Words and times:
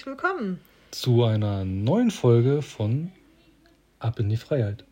herzlich 0.00 0.18
willkommen 0.18 0.58
zu 0.92 1.24
einer 1.24 1.62
neuen 1.66 2.10
Folge 2.10 2.62
von 2.62 3.12
Ab 3.98 4.18
in 4.18 4.30
die 4.30 4.38
Freiheit. 4.38 4.86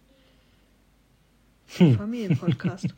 Hm. 1.79 1.97
Familienpodcast. 1.97 2.89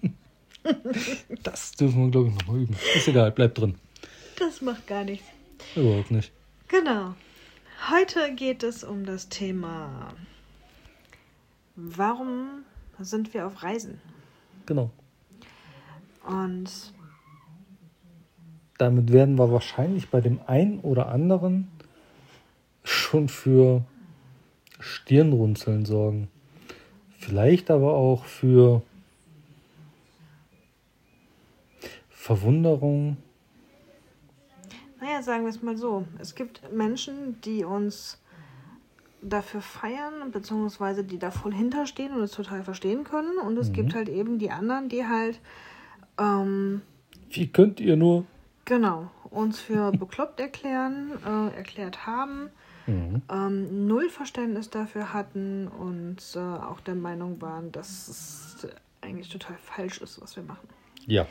das 1.44 1.72
dürfen 1.72 2.06
wir, 2.06 2.10
glaube 2.10 2.30
ich, 2.30 2.34
nochmal 2.34 2.62
üben. 2.62 2.76
Ist 2.96 3.06
egal, 3.06 3.30
bleibt 3.30 3.58
drin. 3.58 3.76
Das 4.40 4.60
macht 4.60 4.88
gar 4.88 5.04
nichts. 5.04 5.24
Überhaupt 5.76 6.10
nicht. 6.10 6.32
Genau. 6.66 7.14
Heute 7.92 8.34
geht 8.34 8.64
es 8.64 8.82
um 8.82 9.04
das 9.04 9.28
Thema, 9.28 10.12
warum 11.76 12.64
sind 12.98 13.34
wir 13.34 13.46
auf 13.46 13.62
Reisen? 13.62 14.00
Genau. 14.66 14.90
Und 16.26 16.92
damit 18.78 19.12
werden 19.12 19.38
wir 19.38 19.52
wahrscheinlich 19.52 20.08
bei 20.08 20.20
dem 20.20 20.40
einen 20.48 20.80
oder 20.80 21.10
anderen 21.10 21.68
schon 23.10 23.28
für 23.28 23.82
Stirnrunzeln 24.78 25.84
sorgen. 25.84 26.28
Vielleicht 27.18 27.70
aber 27.70 27.94
auch 27.94 28.24
für 28.24 28.82
Verwunderung. 32.08 33.16
Naja, 35.00 35.22
sagen 35.22 35.42
wir 35.42 35.50
es 35.50 35.60
mal 35.60 35.76
so. 35.76 36.06
Es 36.20 36.36
gibt 36.36 36.72
Menschen, 36.72 37.40
die 37.40 37.64
uns 37.64 38.18
dafür 39.22 39.60
feiern, 39.60 40.30
beziehungsweise 40.30 41.02
die 41.02 41.18
da 41.18 41.32
voll 41.32 41.52
hinterstehen 41.52 42.14
und 42.14 42.22
es 42.22 42.30
total 42.30 42.62
verstehen 42.62 43.02
können. 43.02 43.38
Und 43.38 43.58
es 43.58 43.70
mhm. 43.70 43.72
gibt 43.72 43.94
halt 43.94 44.08
eben 44.08 44.38
die 44.38 44.52
anderen, 44.52 44.88
die 44.88 45.04
halt. 45.04 45.40
Ähm, 46.16 46.82
Wie 47.30 47.48
könnt 47.48 47.80
ihr 47.80 47.96
nur? 47.96 48.24
Genau, 48.66 49.10
uns 49.30 49.58
für 49.58 49.90
bekloppt 49.90 50.38
erklären, 50.38 51.10
äh, 51.26 51.56
erklärt 51.56 52.06
haben, 52.06 52.50
mhm. 52.86 53.22
ähm, 53.30 53.86
null 53.86 54.08
Verständnis 54.08 54.70
dafür 54.70 55.12
hatten 55.12 55.68
und 55.68 56.18
äh, 56.34 56.38
auch 56.38 56.80
der 56.80 56.94
Meinung 56.94 57.40
waren, 57.40 57.72
dass 57.72 58.08
es 58.08 58.68
eigentlich 59.00 59.28
total 59.28 59.56
falsch 59.56 60.00
ist, 60.00 60.20
was 60.20 60.36
wir 60.36 60.42
machen. 60.42 60.68
Ja. 61.06 61.26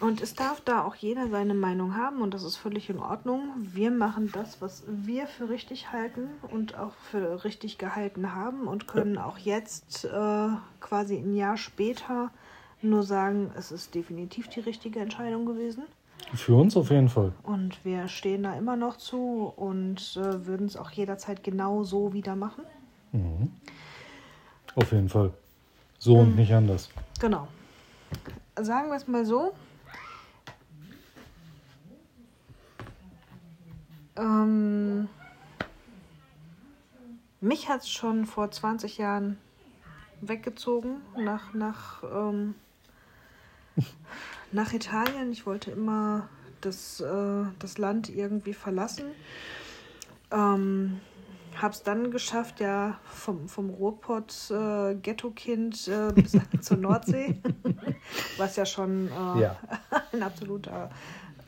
Und 0.00 0.20
es 0.20 0.34
darf 0.34 0.60
da 0.60 0.82
auch 0.82 0.96
jeder 0.96 1.28
seine 1.28 1.54
Meinung 1.54 1.96
haben 1.96 2.20
und 2.20 2.34
das 2.34 2.42
ist 2.42 2.56
völlig 2.56 2.90
in 2.90 2.98
Ordnung. 2.98 3.52
Wir 3.56 3.90
machen 3.90 4.30
das, 4.32 4.60
was 4.60 4.82
wir 4.88 5.26
für 5.26 5.48
richtig 5.48 5.92
halten 5.92 6.28
und 6.50 6.76
auch 6.76 6.94
für 7.10 7.44
richtig 7.44 7.78
gehalten 7.78 8.34
haben 8.34 8.66
und 8.66 8.88
können 8.88 9.18
auch 9.18 9.38
jetzt 9.38 10.04
äh, 10.04 10.48
quasi 10.80 11.16
ein 11.16 11.34
Jahr 11.34 11.56
später 11.56 12.30
nur 12.82 13.02
sagen, 13.02 13.50
es 13.56 13.72
ist 13.72 13.94
definitiv 13.94 14.48
die 14.48 14.60
richtige 14.60 15.00
Entscheidung 15.00 15.46
gewesen. 15.46 15.84
Für 16.32 16.56
uns 16.56 16.76
auf 16.76 16.90
jeden 16.90 17.08
Fall. 17.08 17.32
Und 17.42 17.84
wir 17.84 18.08
stehen 18.08 18.42
da 18.42 18.54
immer 18.54 18.76
noch 18.76 18.96
zu 18.96 19.52
und 19.56 20.16
äh, 20.16 20.46
würden 20.46 20.66
es 20.66 20.76
auch 20.76 20.90
jederzeit 20.90 21.44
genau 21.44 21.84
so 21.84 22.12
wieder 22.12 22.34
machen. 22.34 22.64
Mhm. 23.12 23.52
Auf 24.74 24.90
jeden 24.92 25.08
Fall. 25.08 25.32
So 25.98 26.16
und 26.16 26.30
mhm. 26.30 26.36
nicht 26.36 26.52
anders. 26.52 26.90
Genau. 27.20 27.48
Sagen 28.56 28.88
wir 28.88 28.96
es 28.96 29.06
mal 29.06 29.24
so. 29.24 29.52
Ähm, 34.16 35.08
mich 37.40 37.68
hat 37.68 37.82
es 37.82 37.90
schon 37.90 38.26
vor 38.26 38.50
20 38.50 38.98
Jahren 38.98 39.38
weggezogen 40.20 41.02
nach, 41.16 41.52
nach 41.54 42.02
ähm, 42.02 42.54
nach 44.54 44.72
Italien. 44.72 45.32
Ich 45.32 45.46
wollte 45.46 45.70
immer 45.70 46.28
das, 46.60 47.00
äh, 47.00 47.44
das 47.58 47.78
Land 47.78 48.08
irgendwie 48.08 48.54
verlassen. 48.54 49.06
Ähm, 50.30 51.00
habe 51.56 51.74
es 51.74 51.82
dann 51.82 52.10
geschafft, 52.10 52.60
ja, 52.60 52.98
vom, 53.04 53.48
vom 53.48 53.70
Ruhrpott 53.70 54.50
äh, 54.50 54.94
Ghetto-Kind 54.94 55.88
äh, 55.88 56.12
bis 56.12 56.36
zur 56.60 56.76
Nordsee, 56.76 57.40
was 58.38 58.56
ja 58.56 58.66
schon 58.66 59.08
äh, 59.08 59.40
ja. 59.40 59.58
ein 60.12 60.22
absoluter 60.22 60.90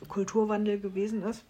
Kulturwandel 0.08 0.78
gewesen 0.78 1.22
ist. 1.22 1.44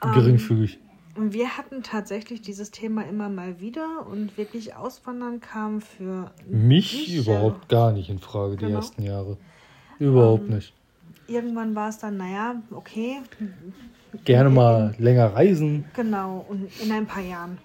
Geringfügig. 0.00 0.78
Ähm, 1.16 1.32
wir 1.32 1.56
hatten 1.56 1.82
tatsächlich 1.82 2.42
dieses 2.42 2.70
Thema 2.72 3.02
immer 3.02 3.28
mal 3.28 3.60
wieder 3.60 4.06
und 4.06 4.36
wirklich 4.36 4.74
auswandern 4.74 5.40
kam 5.40 5.80
für 5.80 6.32
mich, 6.48 7.08
mich 7.08 7.16
überhaupt 7.16 7.68
gar 7.68 7.92
nicht 7.92 8.10
in 8.10 8.18
Frage 8.18 8.56
genau. 8.56 8.68
die 8.68 8.74
ersten 8.74 9.02
Jahre. 9.02 9.38
Überhaupt 10.04 10.48
ähm, 10.48 10.56
nicht. 10.56 10.72
Irgendwann 11.26 11.74
war 11.74 11.88
es 11.88 11.98
dann, 11.98 12.16
naja, 12.16 12.56
okay. 12.70 13.22
Gerne 14.24 14.50
mal 14.50 14.94
länger 14.98 15.34
reisen. 15.34 15.86
Genau, 15.94 16.44
und 16.48 16.70
in 16.80 16.92
ein 16.92 17.06
paar 17.06 17.22
Jahren. 17.22 17.58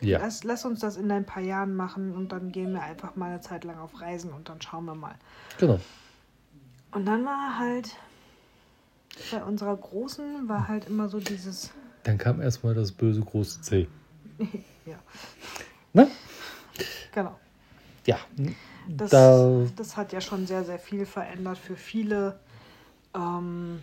Ja. 0.00 0.18
Lass, 0.18 0.44
lass 0.44 0.64
uns 0.64 0.80
das 0.80 0.96
in 0.96 1.10
ein 1.10 1.24
paar 1.24 1.42
Jahren 1.42 1.74
machen 1.74 2.14
und 2.14 2.32
dann 2.32 2.52
gehen 2.52 2.72
wir 2.72 2.82
einfach 2.82 3.16
mal 3.16 3.30
eine 3.30 3.40
Zeit 3.40 3.64
lang 3.64 3.78
auf 3.78 4.00
Reisen 4.00 4.32
und 4.32 4.48
dann 4.48 4.60
schauen 4.60 4.84
wir 4.84 4.94
mal. 4.94 5.14
Genau. 5.58 5.78
Und 6.92 7.06
dann 7.06 7.24
war 7.24 7.58
halt 7.58 7.94
bei 9.30 9.42
unserer 9.42 9.76
Großen 9.76 10.48
war 10.48 10.68
halt 10.68 10.86
immer 10.88 11.08
so 11.08 11.20
dieses. 11.20 11.72
Dann 12.02 12.18
kam 12.18 12.40
erstmal 12.40 12.74
das 12.74 12.92
böse 12.92 13.20
große 13.20 13.60
C. 13.62 13.88
ja. 14.86 14.96
Ne? 15.92 16.08
Genau. 17.12 17.38
Ja. 18.04 18.18
Das, 18.88 19.10
da, 19.10 19.66
das 19.76 19.96
hat 19.96 20.12
ja 20.12 20.20
schon 20.20 20.46
sehr, 20.46 20.64
sehr 20.64 20.78
viel 20.78 21.06
verändert 21.06 21.58
für 21.58 21.76
viele. 21.76 22.38
Ähm, 23.14 23.82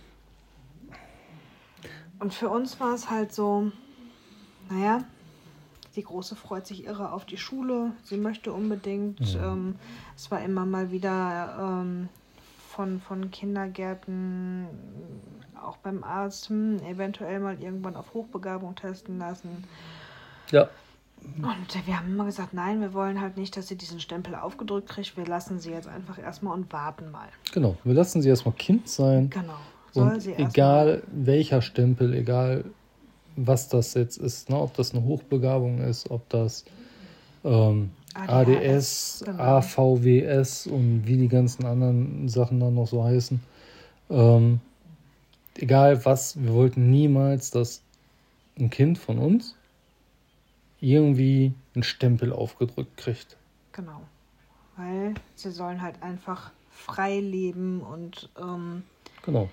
und 2.19 2.33
für 2.33 2.49
uns 2.49 2.79
war 2.79 2.93
es 2.93 3.09
halt 3.09 3.33
so, 3.33 3.71
naja, 4.69 5.03
die 5.95 6.03
Große 6.03 6.35
freut 6.35 6.65
sich 6.65 6.85
irre 6.85 7.11
auf 7.11 7.25
die 7.25 7.37
Schule. 7.37 7.91
Sie 8.03 8.17
möchte 8.17 8.53
unbedingt. 8.53 9.19
Mhm. 9.35 9.43
Ähm, 9.43 9.75
es 10.15 10.31
war 10.31 10.41
immer 10.41 10.65
mal 10.65 10.91
wieder 10.91 11.81
ähm, 11.81 12.09
von, 12.69 12.99
von 12.99 13.29
Kindergärten, 13.29 14.67
auch 15.61 15.77
beim 15.77 16.03
Arzt, 16.03 16.49
hm, 16.49 16.79
eventuell 16.79 17.39
mal 17.39 17.61
irgendwann 17.61 17.95
auf 17.95 18.13
Hochbegabung 18.13 18.75
testen 18.75 19.19
lassen. 19.19 19.63
Ja. 20.51 20.69
Und 21.37 21.87
wir 21.87 21.97
haben 21.97 22.09
immer 22.13 22.25
gesagt, 22.25 22.53
nein, 22.53 22.81
wir 22.81 22.93
wollen 22.93 23.19
halt 23.19 23.37
nicht, 23.37 23.57
dass 23.57 23.67
sie 23.67 23.75
diesen 23.75 23.99
Stempel 23.99 24.35
aufgedrückt 24.35 24.89
kriegt. 24.89 25.17
Wir 25.17 25.25
lassen 25.25 25.59
sie 25.59 25.71
jetzt 25.71 25.87
einfach 25.87 26.17
erstmal 26.17 26.53
und 26.53 26.71
warten 26.71 27.11
mal. 27.11 27.27
Genau, 27.53 27.75
wir 27.83 27.93
lassen 27.93 28.21
sie 28.21 28.29
erstmal 28.29 28.55
Kind 28.55 28.87
sein. 28.87 29.29
Genau. 29.29 29.53
Soll 29.91 30.13
und 30.13 30.21
sie 30.21 30.33
egal 30.33 31.03
welcher 31.11 31.61
Stempel, 31.61 32.13
egal 32.13 32.65
was 33.35 33.67
das 33.67 33.93
jetzt 33.93 34.17
ist, 34.17 34.49
ne, 34.49 34.59
ob 34.59 34.73
das 34.75 34.93
eine 34.93 35.03
Hochbegabung 35.03 35.79
ist, 35.81 36.09
ob 36.11 36.27
das 36.29 36.65
ähm, 37.43 37.91
ADS, 38.13 38.29
ADS 38.29 39.23
genau. 39.25 39.43
AVWS 39.43 40.67
und 40.67 41.03
wie 41.05 41.17
die 41.17 41.27
ganzen 41.27 41.65
anderen 41.65 42.27
Sachen 42.29 42.59
dann 42.59 42.75
noch 42.75 42.87
so 42.87 43.03
heißen. 43.03 43.41
Ähm, 44.09 44.59
egal 45.55 46.05
was, 46.05 46.41
wir 46.41 46.53
wollten 46.53 46.89
niemals, 46.89 47.51
dass 47.51 47.81
ein 48.59 48.69
Kind 48.69 48.97
von 48.97 49.17
uns 49.17 49.55
irgendwie 50.83 51.53
einen 51.73 51.83
Stempel 51.83 52.33
aufgedrückt 52.33 52.97
kriegt. 52.97 53.37
Genau. 53.71 54.01
Weil 54.75 55.13
sie 55.35 55.51
sollen 55.51 55.81
halt 55.81 56.01
einfach 56.03 56.51
frei 56.71 57.19
leben 57.19 57.81
und 57.81 58.29
ähm, 58.37 58.83
genau. 59.23 59.49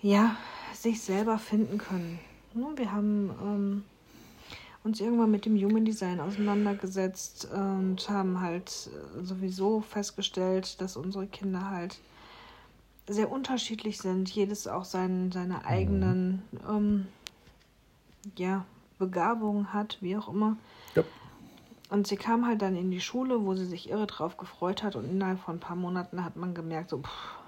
ja, 0.00 0.36
sich 0.72 1.00
selber 1.02 1.38
finden 1.38 1.78
können. 1.78 2.20
Wir 2.76 2.92
haben 2.92 3.30
ähm, 3.42 3.84
uns 4.84 5.00
irgendwann 5.00 5.30
mit 5.30 5.46
dem 5.46 5.56
Human 5.56 5.84
Design 5.84 6.20
auseinandergesetzt 6.20 7.48
und 7.52 8.08
haben 8.08 8.40
halt 8.40 8.90
sowieso 9.22 9.80
festgestellt, 9.80 10.80
dass 10.80 10.96
unsere 10.96 11.26
Kinder 11.26 11.70
halt 11.70 11.98
sehr 13.08 13.30
unterschiedlich 13.30 13.98
sind. 13.98 14.28
Jedes 14.30 14.68
auch 14.68 14.84
sein, 14.84 15.32
seine 15.32 15.64
eigenen 15.64 16.42
mhm. 16.52 16.60
ähm, 16.68 17.06
ja, 18.36 18.64
Begabung 19.00 19.72
hat, 19.72 19.98
wie 20.00 20.16
auch 20.16 20.32
immer. 20.32 20.56
Ja. 20.94 21.02
Und 21.88 22.06
sie 22.06 22.16
kam 22.16 22.46
halt 22.46 22.62
dann 22.62 22.76
in 22.76 22.92
die 22.92 23.00
Schule, 23.00 23.44
wo 23.44 23.54
sie 23.54 23.64
sich 23.64 23.90
irre 23.90 24.06
drauf 24.06 24.36
gefreut 24.36 24.84
hat 24.84 24.94
und 24.94 25.10
innerhalb 25.10 25.40
von 25.40 25.56
ein 25.56 25.60
paar 25.60 25.74
Monaten 25.74 26.24
hat 26.24 26.36
man 26.36 26.54
gemerkt, 26.54 26.90
so, 26.90 26.98
pff. 26.98 27.38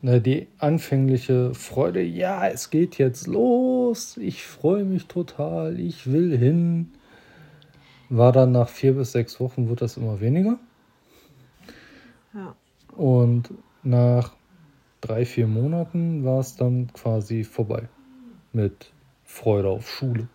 Na, 0.00 0.18
die 0.18 0.48
anfängliche 0.58 1.52
Freude, 1.54 2.02
ja, 2.02 2.46
es 2.46 2.70
geht 2.70 2.96
jetzt 2.96 3.26
los, 3.26 4.16
ich 4.16 4.46
freue 4.46 4.84
mich 4.84 5.06
total, 5.06 5.80
ich 5.80 6.10
will 6.10 6.36
hin, 6.36 6.92
war 8.08 8.32
dann 8.32 8.52
nach 8.52 8.68
vier 8.68 8.94
bis 8.94 9.12
sechs 9.12 9.40
Wochen, 9.40 9.68
wird 9.68 9.82
das 9.82 9.96
immer 9.96 10.20
weniger. 10.20 10.58
Ja. 12.32 12.54
Und 12.94 13.52
nach 13.82 14.32
drei, 15.00 15.24
vier 15.24 15.46
Monaten 15.46 16.24
war 16.24 16.40
es 16.40 16.56
dann 16.56 16.92
quasi 16.92 17.44
vorbei 17.44 17.88
mit 18.52 18.92
Freude 19.24 19.68
auf 19.68 19.90
Schule. 19.90 20.28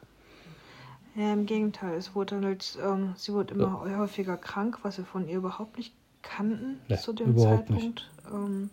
Ja, 1.15 1.33
im 1.33 1.45
Gegenteil. 1.45 1.97
Es 1.97 2.15
wurde 2.15 2.41
halt, 2.41 2.77
ähm, 2.81 3.13
sie 3.17 3.33
wurde 3.33 3.53
immer 3.53 3.85
ja. 3.87 3.97
häufiger 3.97 4.37
krank, 4.37 4.79
was 4.83 4.97
wir 4.97 5.05
von 5.05 5.27
ihr 5.27 5.37
überhaupt 5.37 5.77
nicht 5.77 5.93
kannten 6.21 6.79
nee, 6.87 6.97
zu 6.97 7.13
dem 7.13 7.37
Zeitpunkt. 7.37 8.09
Ähm, 8.31 8.69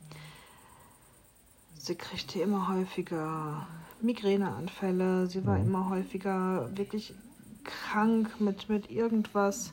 sie 1.74 1.96
kriegte 1.96 2.40
immer 2.40 2.68
häufiger 2.68 3.66
Migräneanfälle. 4.00 5.26
Sie 5.26 5.44
war 5.46 5.58
mhm. 5.58 5.66
immer 5.66 5.88
häufiger 5.88 6.68
wirklich 6.76 7.14
krank 7.64 8.40
mit, 8.40 8.68
mit 8.68 8.90
irgendwas 8.90 9.72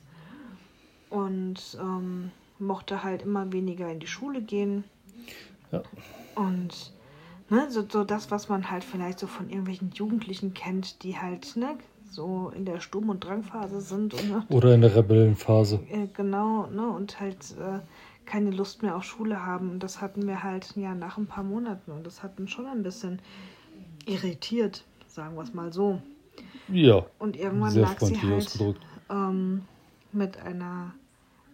und 1.09 1.77
ähm, 1.79 2.31
mochte 2.59 3.03
halt 3.03 3.21
immer 3.21 3.51
weniger 3.51 3.89
in 3.91 4.00
die 4.00 4.07
Schule 4.07 4.41
gehen. 4.41 4.83
Ja. 5.71 5.83
Und 6.35 6.94
ne, 7.50 7.69
so, 7.69 7.85
so 7.88 8.03
das, 8.03 8.31
was 8.31 8.50
man 8.50 8.69
halt 8.71 8.83
vielleicht 8.83 9.19
so 9.19 9.27
von 9.27 9.50
irgendwelchen 9.50 9.91
Jugendlichen 9.91 10.53
kennt, 10.53 11.03
die 11.03 11.17
halt 11.17 11.56
ne, 11.56 11.77
so 12.15 12.51
in 12.56 12.65
der 12.65 12.79
Sturm- 12.79 13.09
und 13.09 13.23
Drangphase 13.23 13.81
sind. 13.81 14.13
Und, 14.13 14.29
ne, 14.29 14.45
Oder 14.50 14.73
in 14.73 14.81
der 14.81 14.95
Rebellenphase. 14.95 15.79
Äh, 15.89 16.07
genau, 16.13 16.67
ne, 16.67 16.88
und 16.88 17.19
halt 17.19 17.56
äh, 17.59 17.79
keine 18.25 18.51
Lust 18.51 18.81
mehr 18.81 18.95
auf 18.95 19.03
Schule 19.03 19.45
haben. 19.45 19.69
Und 19.69 19.83
das 19.83 20.01
hatten 20.01 20.27
wir 20.27 20.44
halt 20.44 20.75
ja 20.75 20.95
nach 20.95 21.17
ein 21.17 21.27
paar 21.27 21.44
Monaten 21.44 21.91
und 21.91 22.06
das 22.06 22.23
hat 22.23 22.39
uns 22.39 22.51
schon 22.51 22.65
ein 22.65 22.83
bisschen 22.83 23.21
irritiert, 24.06 24.83
sagen 25.07 25.35
wir 25.35 25.44
es 25.44 25.53
mal 25.53 25.71
so. 25.71 26.01
Ja. 26.67 27.06
Und 27.19 27.38
irgendwann 27.38 27.71
sehr 27.71 27.83
lag 27.83 28.00
sie 28.00 28.19
halt 28.19 28.79
ähm, 29.09 29.65
mit 30.12 30.38
einer 30.41 30.94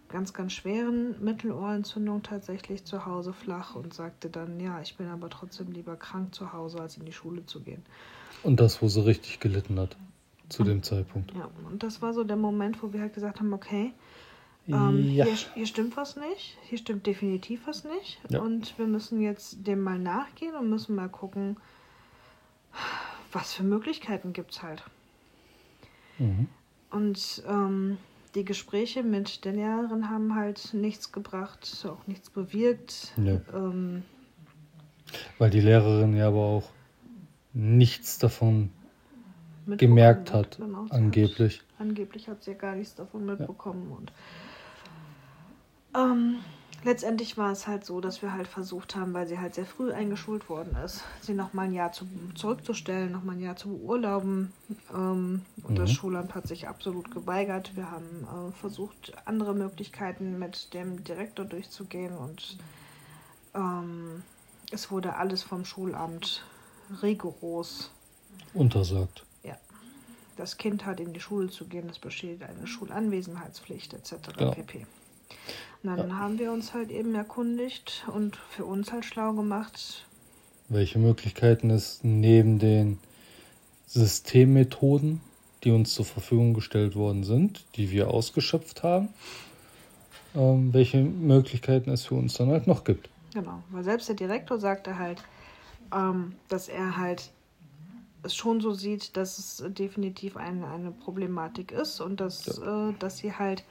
ganz, 0.10 0.34
ganz 0.34 0.54
schweren 0.54 1.16
Mittelohrentzündung 1.24 2.22
tatsächlich 2.24 2.84
zu 2.86 3.06
Hause 3.06 3.34
flach 3.34 3.76
und 3.76 3.94
sagte 3.94 4.30
dann, 4.30 4.60
ja, 4.60 4.82
ich 4.82 4.98
bin 4.98 5.08
aber 5.08 5.30
trotzdem 5.30 5.72
lieber 5.72 5.96
krank 5.96 6.36
zu 6.36 6.54
Hause, 6.54 6.80
als 6.80 6.98
in 6.98 7.06
die 7.06 7.14
Schule 7.14 7.46
zu 7.46 7.62
gehen. 7.62 7.84
Und 8.44 8.60
das, 8.60 8.82
wo 8.82 8.88
sie 8.88 9.06
richtig 9.06 9.40
gelitten 9.40 9.80
hat, 9.80 9.96
zu 10.52 10.64
dem 10.64 10.84
Zeitpunkt. 10.84 11.34
Ja, 11.34 11.50
und 11.70 11.84
das 11.84 12.02
war 12.02 12.14
so 12.14 12.24
der 12.24 12.36
Moment, 12.36 12.82
wo 12.84 12.94
wir 12.94 13.02
halt 13.02 13.14
gesagt 13.14 13.40
haben, 13.40 13.54
okay, 13.54 13.94
ähm, 14.68 15.10
ja. 15.12 15.26
hier, 15.26 15.36
hier, 15.56 15.66
stimmt 15.66 15.98
was 15.98 16.16
nicht, 16.16 16.58
hier 16.64 16.78
stimmt 16.78 17.08
definitiv 17.08 17.66
was 17.66 17.84
nicht. 17.84 18.20
Ja. 18.30 18.42
Und 18.42 18.78
wir 18.78 18.88
müssen 18.88 19.22
jetzt 19.22 19.66
dem 19.66 19.82
mal 19.82 19.98
nachgehen 19.98 20.56
und 20.56 20.70
müssen 20.70 20.96
mal 20.96 21.10
gucken, 21.10 21.58
was 23.32 23.54
für 23.54 23.64
Möglichkeiten 23.64 24.34
gibt 24.34 24.52
es 24.52 24.62
halt. 24.62 24.84
Mhm. 26.20 26.48
Und 26.92 27.44
ähm, 27.48 27.98
die 28.36 28.46
Gespräche 28.46 29.04
mit 29.04 29.46
der 29.46 29.54
Lehrerin 29.54 30.10
haben 30.10 30.36
halt 30.36 30.74
nichts 30.74 31.12
gebracht, 31.12 31.86
auch 31.88 32.06
nichts 32.08 32.30
bewirkt. 32.30 33.14
Nee. 33.18 33.40
Ähm, 33.54 34.04
Weil 35.38 35.50
die 35.50 35.62
Lehrerin 35.62 36.16
ja 36.16 36.28
aber 36.28 36.40
auch 36.40 36.70
nichts 37.54 38.20
davon 38.20 38.70
gemerkt 39.68 40.34
hat, 40.34 40.58
genau, 40.58 40.86
angeblich. 40.90 41.60
Hat, 41.60 41.88
angeblich 41.88 42.28
hat 42.28 42.44
sie 42.44 42.52
ja 42.52 42.58
gar 42.58 42.76
nichts 42.76 42.96
davon 42.96 43.26
mitbekommen. 43.26 43.88
Ja. 43.90 43.98
Und 43.98 44.12
ähm, 45.94 46.36
letztendlich 46.84 47.38
war 47.38 47.52
es 47.52 47.68
halt 47.68 47.86
so, 47.86 48.02
dass 48.02 48.22
wir 48.22 48.34
halt 48.34 48.48
versucht 48.48 48.96
haben, 48.96 49.14
weil 49.14 49.28
sie 49.28 49.40
halt 49.40 49.56
sehr 49.56 49.66
früh 49.66 49.92
eingeschult 49.92 50.50
worden 50.50 50.76
ist, 50.84 51.04
sie 51.22 51.34
noch 51.34 51.54
mal 51.54 51.64
ein 51.64 51.74
Jahr 51.74 51.92
zu, 51.92 52.08
zurückzustellen, 52.36 53.12
noch 53.12 53.24
mal 53.24 53.34
ein 53.34 53.42
Jahr 53.42 53.56
zu 53.56 53.78
beurlauben. 53.78 54.52
Ähm, 54.94 55.42
und 55.64 55.72
mhm. 55.72 55.76
das 55.76 55.92
Schulamt 55.92 56.36
hat 56.36 56.48
sich 56.48 56.68
absolut 56.68 57.12
geweigert. 57.12 57.76
Wir 57.76 57.92
haben 57.92 58.50
äh, 58.50 58.52
versucht, 58.54 59.14
andere 59.26 59.54
Möglichkeiten 59.54 60.40
mit 60.40 60.74
dem 60.74 61.04
Direktor 61.04 61.46
durchzugehen 61.46 62.16
und 62.16 62.58
ähm, 63.54 64.24
es 64.72 64.90
wurde 64.90 65.16
alles 65.16 65.44
vom 65.44 65.66
Schulamt 65.66 66.46
rigoros 67.02 67.92
untersagt. 68.54 69.24
Das 70.42 70.58
Kind 70.58 70.88
hat 70.88 71.00
in 71.00 71.14
die 71.14 71.20
Schule 71.20 71.52
zu 71.52 71.66
gehen, 71.66 71.88
es 71.88 72.00
besteht 72.00 72.42
eine 72.42 72.66
Schulanwesenheitspflicht 72.66 73.94
etc. 73.94 74.14
Ja. 74.40 74.50
pp. 74.50 74.88
Und 75.84 75.96
dann 75.96 76.10
ja. 76.10 76.16
haben 76.16 76.40
wir 76.40 76.52
uns 76.52 76.74
halt 76.74 76.90
eben 76.90 77.14
erkundigt 77.14 78.08
und 78.12 78.38
für 78.50 78.66
uns 78.66 78.92
halt 78.92 79.06
schlau 79.06 79.34
gemacht. 79.34 80.08
Welche 80.68 80.98
Möglichkeiten 80.98 81.70
es 81.70 82.00
neben 82.02 82.58
den 82.58 82.98
Systemmethoden, 83.86 85.22
die 85.64 85.70
uns 85.70 85.94
zur 85.94 86.06
Verfügung 86.06 86.56
gestellt 86.56 86.96
worden 86.96 87.24
sind, 87.24 87.64
die 87.76 87.92
wir 87.92 88.10
ausgeschöpft 88.10 88.82
haben, 88.82 89.10
ähm, 90.34 90.74
welche 90.74 91.04
Möglichkeiten 91.04 91.92
es 91.92 92.04
für 92.04 92.16
uns 92.16 92.34
dann 92.34 92.50
halt 92.50 92.66
noch 92.66 92.84
gibt. 92.84 93.10
Genau, 93.36 93.62
weil 93.70 93.84
selbst 93.84 94.10
der 94.10 94.16
Direktor 94.16 94.58
sagte 94.58 94.98
halt, 94.98 95.22
ähm, 95.94 96.34
dass 96.50 96.68
er 96.68 96.98
halt 96.98 97.30
schon 98.28 98.62
so 98.62 98.74
sieht, 98.74 99.18
dass 99.18 99.38
es 99.38 99.64
definitiv 99.74 100.38
eine, 100.38 100.68
eine 100.68 100.92
Problematik 100.92 101.72
ist 101.72 102.02
und 102.02 102.20
dass, 102.20 102.46
ja. 102.46 102.90
äh, 102.90 102.94
dass 103.00 103.18
sie 103.18 103.34
halt 103.34 103.64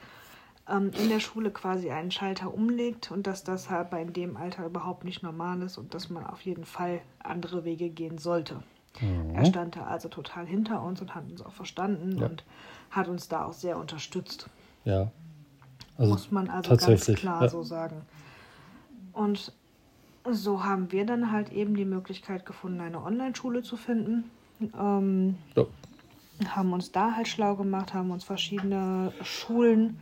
ähm, 0.69 0.91
in 0.99 1.09
der 1.09 1.19
Schule 1.19 1.51
quasi 1.51 1.91
einen 1.91 2.11
Schalter 2.11 2.53
umlegt 2.53 3.11
und 3.11 3.27
dass 3.27 3.43
das 3.43 3.69
halt 3.69 3.89
bei 3.89 4.03
dem 4.03 4.37
Alter 4.37 4.65
überhaupt 4.65 5.05
nicht 5.05 5.23
normal 5.23 5.61
ist 5.61 5.77
und 5.77 5.93
dass 5.93 6.09
man 6.09 6.25
auf 6.25 6.41
jeden 6.41 6.65
Fall 6.65 7.01
andere 7.19 7.63
Wege 7.63 7.89
gehen 7.89 8.17
sollte. 8.17 8.61
Mhm. 8.99 9.35
Er 9.35 9.45
stand 9.45 9.75
da 9.75 9.85
also 9.85 10.09
total 10.09 10.45
hinter 10.45 10.81
uns 10.83 11.01
und 11.01 11.15
hat 11.15 11.23
uns 11.29 11.41
auch 11.41 11.53
verstanden 11.53 12.17
ja. 12.17 12.25
und 12.25 12.43
hat 12.89 13.07
uns 13.07 13.27
da 13.27 13.45
auch 13.45 13.53
sehr 13.53 13.77
unterstützt. 13.77 14.49
Ja. 14.83 15.11
Also 15.97 16.11
Muss 16.11 16.31
man 16.31 16.49
also 16.49 16.75
ganz 16.75 17.05
klar 17.05 17.43
ja. 17.43 17.49
so 17.49 17.63
sagen. 17.63 18.01
Und 19.13 19.53
so 20.29 20.63
haben 20.63 20.91
wir 20.91 21.05
dann 21.05 21.31
halt 21.31 21.51
eben 21.51 21.75
die 21.75 21.85
Möglichkeit 21.85 22.45
gefunden, 22.45 22.81
eine 22.81 23.01
Online-Schule 23.01 23.63
zu 23.63 23.77
finden. 23.77 24.29
Ähm, 24.79 25.35
ja. 25.55 25.65
Haben 26.47 26.73
uns 26.73 26.91
da 26.91 27.15
halt 27.15 27.27
schlau 27.27 27.55
gemacht, 27.55 27.93
haben 27.93 28.11
uns 28.11 28.23
verschiedene 28.23 29.13
Schulen 29.21 29.97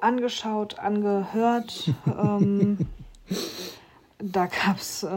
angeschaut, 0.00 0.78
angehört. 0.78 1.90
ähm, 2.06 2.78
da 4.22 4.46
gab 4.46 4.78
es 4.78 5.02
äh, 5.02 5.08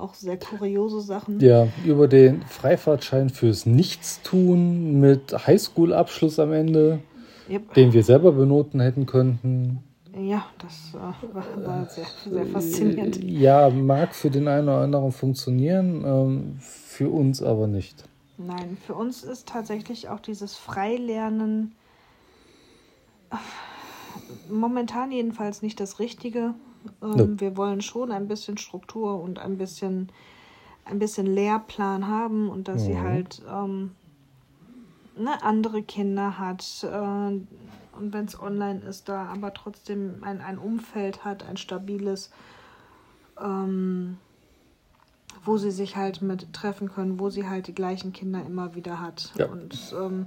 auch 0.00 0.14
sehr 0.14 0.38
kuriose 0.38 1.00
Sachen. 1.00 1.40
Ja, 1.40 1.68
über 1.84 2.08
den 2.08 2.42
Freifahrtschein 2.42 3.30
fürs 3.30 3.66
Nichtstun 3.66 5.00
mit 5.00 5.46
Highschool-Abschluss 5.46 6.38
am 6.38 6.52
Ende, 6.52 7.00
yep. 7.48 7.74
den 7.74 7.92
wir 7.92 8.02
selber 8.02 8.32
benoten 8.32 8.80
hätten 8.80 9.06
könnten. 9.06 9.82
Ja, 10.16 10.46
das 10.58 10.92
äh, 10.94 11.34
war, 11.66 11.88
sehr, 11.88 12.06
sehr, 12.30 12.46
faszinierend. 12.46 13.22
Ja, 13.24 13.68
mag 13.70 14.14
für 14.14 14.30
den 14.30 14.46
einen 14.46 14.68
oder 14.68 14.82
anderen 14.82 15.12
funktionieren, 15.12 16.04
ähm, 16.06 16.56
für 16.60 17.10
uns 17.10 17.42
aber 17.42 17.66
nicht. 17.66 18.04
Nein, 18.38 18.76
für 18.86 18.94
uns 18.94 19.24
ist 19.24 19.48
tatsächlich 19.48 20.08
auch 20.08 20.20
dieses 20.20 20.56
Freilernen 20.56 21.74
momentan 24.48 25.10
jedenfalls 25.12 25.62
nicht 25.62 25.80
das 25.80 25.98
Richtige. 25.98 26.54
Ähm, 27.02 27.10
no. 27.10 27.40
Wir 27.40 27.56
wollen 27.56 27.80
schon 27.80 28.12
ein 28.12 28.28
bisschen 28.28 28.58
Struktur 28.58 29.20
und 29.20 29.38
ein 29.38 29.58
bisschen, 29.58 30.10
ein 30.84 30.98
bisschen 30.98 31.26
Lehrplan 31.26 32.08
haben 32.08 32.48
und 32.48 32.68
dass 32.68 32.82
mhm. 32.82 32.86
sie 32.86 32.98
halt 32.98 33.42
ähm, 33.50 33.92
ne, 35.16 35.42
andere 35.42 35.82
Kinder 35.82 36.38
hat. 36.38 36.64
Äh, 36.84 36.96
und 37.96 38.12
wenn 38.12 38.24
es 38.24 38.40
online 38.40 38.80
ist, 38.80 39.08
da 39.08 39.26
aber 39.26 39.54
trotzdem 39.54 40.22
ein, 40.22 40.40
ein 40.40 40.58
Umfeld 40.58 41.24
hat, 41.24 41.46
ein 41.48 41.56
stabiles, 41.56 42.30
ähm, 43.40 44.18
wo 45.44 45.58
sie 45.58 45.70
sich 45.70 45.96
halt 45.96 46.22
mit 46.22 46.52
treffen 46.52 46.90
können, 46.90 47.18
wo 47.20 47.30
sie 47.30 47.48
halt 47.48 47.66
die 47.66 47.74
gleichen 47.74 48.12
Kinder 48.12 48.44
immer 48.44 48.74
wieder 48.74 49.00
hat. 49.00 49.32
Ja. 49.36 49.46
Und 49.46 49.94
ähm, 49.96 50.26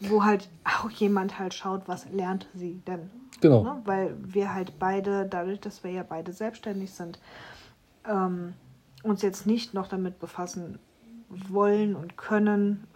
wo 0.00 0.24
halt 0.24 0.48
auch 0.64 0.90
jemand 0.90 1.38
halt 1.38 1.54
schaut, 1.54 1.82
was 1.86 2.08
lernt 2.10 2.46
sie 2.54 2.80
denn. 2.86 3.10
Genau. 3.40 3.62
Ne? 3.62 3.82
Weil 3.84 4.16
wir 4.20 4.52
halt 4.52 4.78
beide, 4.78 5.26
dadurch, 5.26 5.60
dass 5.60 5.84
wir 5.84 5.90
ja 5.90 6.02
beide 6.02 6.32
selbstständig 6.32 6.92
sind, 6.92 7.18
ähm, 8.06 8.54
uns 9.02 9.22
jetzt 9.22 9.46
nicht 9.46 9.74
noch 9.74 9.88
damit 9.88 10.18
befassen 10.18 10.78
wollen 11.28 11.94
und 11.94 12.16
können, 12.16 12.86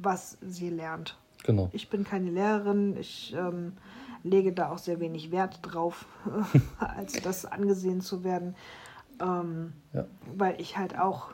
was 0.00 0.38
sie 0.40 0.70
lernt. 0.70 1.16
Genau. 1.44 1.68
Ich 1.72 1.90
bin 1.90 2.04
keine 2.04 2.30
Lehrerin, 2.30 2.96
ich 2.96 3.34
ähm, 3.36 3.72
lege 4.22 4.52
da 4.52 4.70
auch 4.70 4.78
sehr 4.78 5.00
wenig 5.00 5.30
Wert 5.30 5.58
drauf, 5.62 6.06
als 6.78 7.20
das 7.22 7.44
angesehen 7.44 8.00
zu 8.00 8.24
werden, 8.24 8.54
ähm, 9.20 9.74
ja. 9.92 10.06
weil 10.34 10.60
ich 10.60 10.76
halt 10.78 10.98
auch 10.98 11.30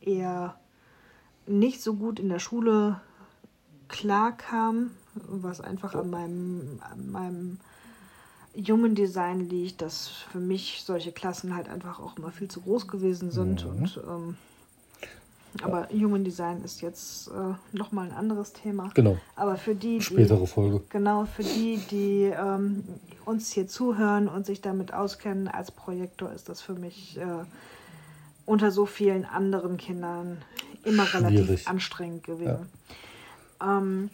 eher 0.00 0.58
nicht 1.46 1.82
so 1.82 1.94
gut 1.94 2.20
in 2.20 2.28
der 2.28 2.38
Schule 2.38 3.00
klar 3.88 4.36
kam, 4.36 4.90
was 5.14 5.60
einfach 5.60 5.94
an 5.94 6.10
meinem, 6.10 6.80
an 6.80 7.10
meinem 7.10 7.60
jungen 8.54 8.94
Design 8.94 9.48
liegt, 9.48 9.82
dass 9.82 10.08
für 10.08 10.40
mich 10.40 10.82
solche 10.84 11.12
Klassen 11.12 11.54
halt 11.54 11.68
einfach 11.68 12.00
auch 12.00 12.18
immer 12.18 12.30
viel 12.30 12.48
zu 12.48 12.60
groß 12.60 12.88
gewesen 12.88 13.30
sind. 13.30 13.64
Mhm. 13.64 13.70
Und, 13.70 14.00
ähm, 14.06 14.36
aber 15.62 15.88
Human 15.90 16.24
Design 16.24 16.62
ist 16.62 16.82
jetzt 16.82 17.28
äh, 17.28 17.76
nochmal 17.76 18.06
ein 18.06 18.12
anderes 18.12 18.52
Thema. 18.52 18.90
Genau. 18.94 19.18
Aber 19.34 19.56
für 19.56 19.74
die, 19.74 20.00
spätere 20.00 20.40
die, 20.40 20.46
Folge. 20.46 20.82
Genau, 20.90 21.24
für 21.24 21.42
die, 21.42 21.80
die 21.90 22.32
ähm, 22.36 22.84
uns 23.24 23.50
hier 23.50 23.66
zuhören 23.66 24.28
und 24.28 24.46
sich 24.46 24.60
damit 24.60 24.92
auskennen 24.92 25.48
als 25.48 25.70
Projektor, 25.70 26.32
ist 26.32 26.48
das 26.48 26.60
für 26.60 26.74
mich 26.74 27.18
äh, 27.18 27.44
unter 28.46 28.70
so 28.70 28.86
vielen 28.86 29.24
anderen 29.24 29.76
Kindern 29.76 30.38
immer 30.84 31.06
Schwierig. 31.06 31.36
relativ 31.36 31.68
anstrengend 31.68 32.24
gewesen. 32.24 32.66
Ja. 33.60 33.78
Ähm, 33.78 34.10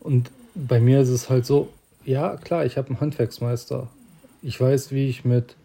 und 0.00 0.30
bei 0.54 0.80
mir 0.80 1.00
ist 1.00 1.08
es 1.08 1.30
halt 1.30 1.46
so, 1.46 1.70
ja, 2.04 2.36
klar, 2.36 2.64
ich 2.66 2.76
habe 2.76 2.88
einen 2.88 3.00
Handwerksmeister. 3.00 3.88
Ich 4.42 4.60
weiß, 4.60 4.90
wie 4.90 5.08
ich 5.08 5.24
mit 5.24 5.56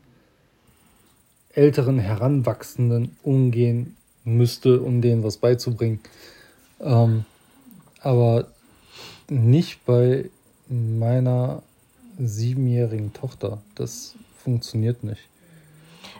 älteren 1.53 1.99
Heranwachsenden 1.99 3.15
umgehen 3.23 3.95
müsste, 4.25 4.81
um 4.81 5.01
denen 5.01 5.23
was 5.23 5.37
beizubringen. 5.37 5.99
Ähm, 6.81 7.25
aber 8.01 8.47
nicht 9.29 9.85
bei 9.85 10.29
meiner 10.67 11.61
siebenjährigen 12.19 13.13
Tochter. 13.13 13.59
Das 13.75 14.15
funktioniert 14.37 15.03
nicht. 15.03 15.21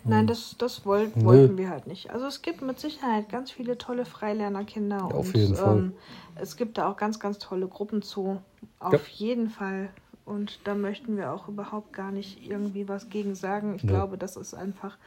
Nein, 0.04 0.22
ähm, 0.22 0.28
das, 0.28 0.56
das 0.58 0.86
wollt, 0.86 1.12
wollten 1.24 1.58
wir 1.58 1.70
halt 1.70 1.88
nicht. 1.88 2.12
Also 2.12 2.28
es 2.28 2.42
gibt 2.42 2.62
mit 2.62 2.80
Sicherheit 2.80 3.30
ganz 3.30 3.52
viele 3.52 3.78
tolle 3.78 4.06
Freilernerkinder. 4.06 4.98
Ja, 4.98 5.04
auf 5.06 5.28
und, 5.28 5.38
jeden 5.38 5.56
Fall. 5.56 5.78
Ähm, 5.78 5.94
es 6.36 6.58
gibt 6.58 6.78
da 6.78 6.90
auch 6.90 6.98
ganz, 6.98 7.20
ganz 7.20 7.40
tolle 7.40 7.68
Gruppen 7.68 8.02
zu. 8.02 8.42
Auf 8.80 8.94
ja. 8.94 9.28
jeden 9.28 9.50
Fall. 9.50 9.90
Und 10.26 10.60
da 10.64 10.74
möchten 10.76 11.18
wir 11.18 11.32
auch 11.32 11.48
überhaupt 11.48 11.94
gar 11.94 12.12
nicht 12.12 12.44
irgendwie 12.44 12.88
was 12.88 13.10
gegen 13.10 13.36
sagen. 13.36 13.76
Ich 13.76 13.84
ja. 13.84 13.90
glaube, 13.90 14.18
das 14.18 14.38
ist 14.38 14.54
einfach 14.54 14.98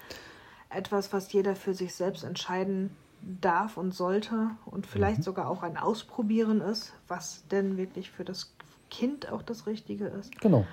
etwas, 0.71 1.13
was 1.13 1.33
jeder 1.33 1.57
für 1.57 1.75
sich 1.75 1.95
selbst 1.95 2.25
entscheiden 2.25 2.91
darf 3.23 3.77
und 3.77 3.95
sollte 3.95 4.51
und 4.67 4.87
vielleicht 4.87 5.19
mhm. 5.19 5.23
sogar 5.23 5.49
auch 5.49 5.63
ein 5.63 5.77
Ausprobieren 5.77 6.61
ist, 6.61 6.93
was 7.09 7.47
denn 7.49 7.77
wirklich 7.77 8.11
für 8.11 8.25
das 8.25 8.55
Kind 8.91 9.31
auch 9.31 9.43
das 9.43 9.67
Richtige 9.67 10.07
ist. 10.07 10.41
Genau. 10.41 10.67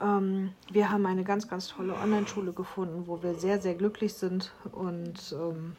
Ähm, 0.00 0.52
wir 0.70 0.90
haben 0.90 1.06
eine 1.06 1.24
ganz, 1.24 1.48
ganz 1.48 1.68
tolle 1.68 1.94
Online-Schule 1.94 2.52
gefunden, 2.52 3.04
wo 3.06 3.22
wir 3.22 3.34
sehr, 3.34 3.60
sehr 3.60 3.74
glücklich 3.74 4.14
sind 4.14 4.52
und 4.72 5.34
ähm, 5.38 5.76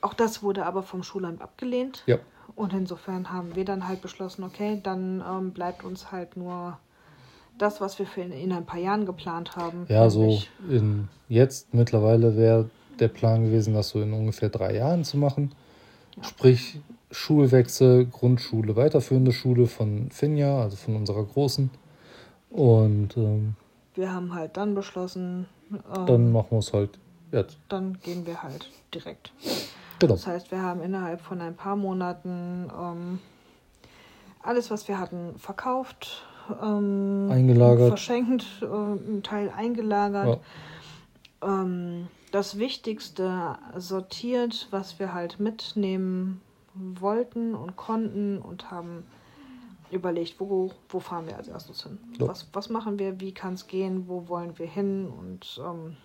auch 0.00 0.14
das 0.14 0.42
wurde 0.42 0.66
aber 0.66 0.82
vom 0.82 1.02
Schulamt 1.02 1.40
abgelehnt. 1.40 2.02
Ja. 2.06 2.18
Und 2.54 2.74
insofern 2.74 3.32
haben 3.32 3.56
wir 3.56 3.64
dann 3.64 3.88
halt 3.88 4.02
beschlossen, 4.02 4.44
okay, 4.44 4.78
dann 4.82 5.24
ähm, 5.26 5.52
bleibt 5.52 5.82
uns 5.82 6.12
halt 6.12 6.36
nur 6.36 6.78
das, 7.58 7.80
was 7.80 7.98
wir 7.98 8.06
für 8.06 8.22
in, 8.22 8.32
in 8.32 8.52
ein 8.52 8.66
paar 8.66 8.80
Jahren 8.80 9.06
geplant 9.06 9.56
haben. 9.56 9.86
Ja, 9.88 10.10
so 10.10 10.42
in, 10.68 11.08
jetzt 11.28 11.72
mittlerweile 11.72 12.36
wäre 12.36 12.68
der 12.98 13.08
Plan 13.08 13.44
gewesen, 13.44 13.74
das 13.74 13.90
so 13.90 14.00
in 14.00 14.12
ungefähr 14.12 14.48
drei 14.48 14.76
Jahren 14.76 15.04
zu 15.04 15.16
machen. 15.16 15.52
Ja. 16.16 16.24
Sprich, 16.24 16.80
Schulwechsel, 17.10 18.06
Grundschule, 18.06 18.76
weiterführende 18.76 19.32
Schule 19.32 19.66
von 19.66 20.10
Finja, 20.10 20.60
also 20.60 20.76
von 20.76 20.96
unserer 20.96 21.24
Großen. 21.24 21.70
Und 22.50 23.16
ähm, 23.16 23.54
wir 23.94 24.12
haben 24.12 24.34
halt 24.34 24.56
dann 24.56 24.74
beschlossen. 24.74 25.46
Ähm, 25.72 26.06
dann 26.06 26.32
machen 26.32 26.48
wir 26.50 26.58
es 26.58 26.72
halt 26.72 26.98
jetzt. 27.32 27.58
Dann 27.68 27.98
gehen 28.02 28.26
wir 28.26 28.42
halt 28.42 28.70
direkt. 28.92 29.32
Genau. 29.98 30.14
Das 30.14 30.26
heißt, 30.26 30.50
wir 30.50 30.62
haben 30.62 30.80
innerhalb 30.82 31.20
von 31.20 31.40
ein 31.40 31.54
paar 31.54 31.76
Monaten 31.76 32.70
ähm, 32.76 33.18
alles, 34.42 34.70
was 34.70 34.88
wir 34.88 34.98
hatten, 34.98 35.38
verkauft, 35.38 36.24
ähm, 36.62 37.28
eingelagert, 37.30 37.88
verschenkt, 37.88 38.46
äh, 38.62 38.66
einen 38.66 39.22
Teil 39.22 39.50
eingelagert. 39.50 40.40
Ja. 41.42 41.62
Ähm, 41.62 42.08
das 42.30 42.58
Wichtigste 42.58 43.56
sortiert, 43.76 44.68
was 44.70 44.98
wir 44.98 45.14
halt 45.14 45.38
mitnehmen 45.38 46.40
wollten 46.74 47.54
und 47.54 47.76
konnten 47.76 48.38
und 48.38 48.70
haben 48.70 49.04
überlegt, 49.90 50.40
wo, 50.40 50.72
wo 50.88 51.00
fahren 51.00 51.26
wir 51.26 51.36
als 51.36 51.48
erstes 51.48 51.84
hin? 51.84 51.98
Ja. 52.18 52.28
Was, 52.28 52.48
was 52.52 52.68
machen 52.68 52.98
wir? 52.98 53.20
Wie 53.20 53.32
kann 53.32 53.54
es 53.54 53.66
gehen? 53.66 54.08
Wo 54.08 54.28
wollen 54.28 54.58
wir 54.58 54.66
hin? 54.66 55.06
Und 55.06 55.60
ähm, 55.64 55.96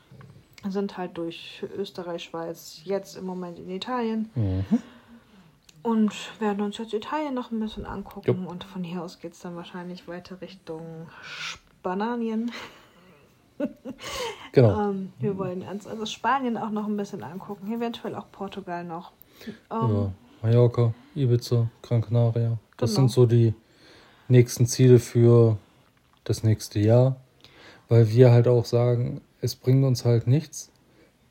sind 0.69 0.97
halt 0.97 1.17
durch 1.17 1.65
Österreich, 1.75 2.23
Schweiz, 2.23 2.81
jetzt 2.83 3.17
im 3.17 3.25
Moment 3.25 3.59
in 3.59 3.69
Italien. 3.69 4.29
Mhm. 4.35 4.65
Und 5.81 6.13
werden 6.39 6.61
uns 6.61 6.77
jetzt 6.77 6.93
Italien 6.93 7.33
noch 7.33 7.51
ein 7.51 7.59
bisschen 7.59 7.85
angucken. 7.85 8.43
Ja. 8.43 8.49
Und 8.49 8.63
von 8.63 8.83
hier 8.83 9.01
aus 9.01 9.19
geht 9.19 9.33
es 9.33 9.39
dann 9.39 9.55
wahrscheinlich 9.55 10.07
weiter 10.07 10.41
Richtung 10.41 11.07
Spanien. 11.21 12.51
genau. 14.51 14.89
ähm, 14.89 15.13
wir 15.19 15.37
wollen 15.37 15.61
uns 15.61 15.87
also 15.87 16.05
Spanien 16.05 16.57
auch 16.57 16.69
noch 16.71 16.85
ein 16.85 16.97
bisschen 16.97 17.23
angucken. 17.23 17.71
Eventuell 17.71 18.15
auch 18.15 18.31
Portugal 18.31 18.83
noch. 18.83 19.11
Ähm, 19.71 19.93
ja, 19.93 20.11
Mallorca, 20.41 20.93
Ibiza, 21.15 21.69
Gran 21.81 22.01
Canaria. 22.01 22.57
Das 22.77 22.91
genau. 22.91 23.01
sind 23.01 23.11
so 23.11 23.25
die 23.25 23.53
nächsten 24.27 24.65
Ziele 24.65 24.99
für 24.99 25.57
das 26.23 26.43
nächste 26.43 26.79
Jahr. 26.79 27.17
Weil 27.87 28.09
wir 28.09 28.31
halt 28.31 28.47
auch 28.47 28.65
sagen, 28.65 29.21
es 29.41 29.55
bringt 29.55 29.83
uns 29.83 30.05
halt 30.05 30.27
nichts, 30.27 30.71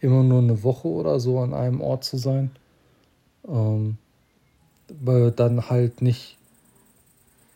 immer 0.00 0.22
nur 0.22 0.40
eine 0.40 0.62
Woche 0.64 0.88
oder 0.88 1.20
so 1.20 1.38
an 1.38 1.54
einem 1.54 1.80
Ort 1.80 2.04
zu 2.04 2.16
sein. 2.16 2.50
Ähm, 3.46 3.98
weil 4.88 5.22
wir 5.24 5.30
dann 5.30 5.70
halt 5.70 6.02
nicht 6.02 6.36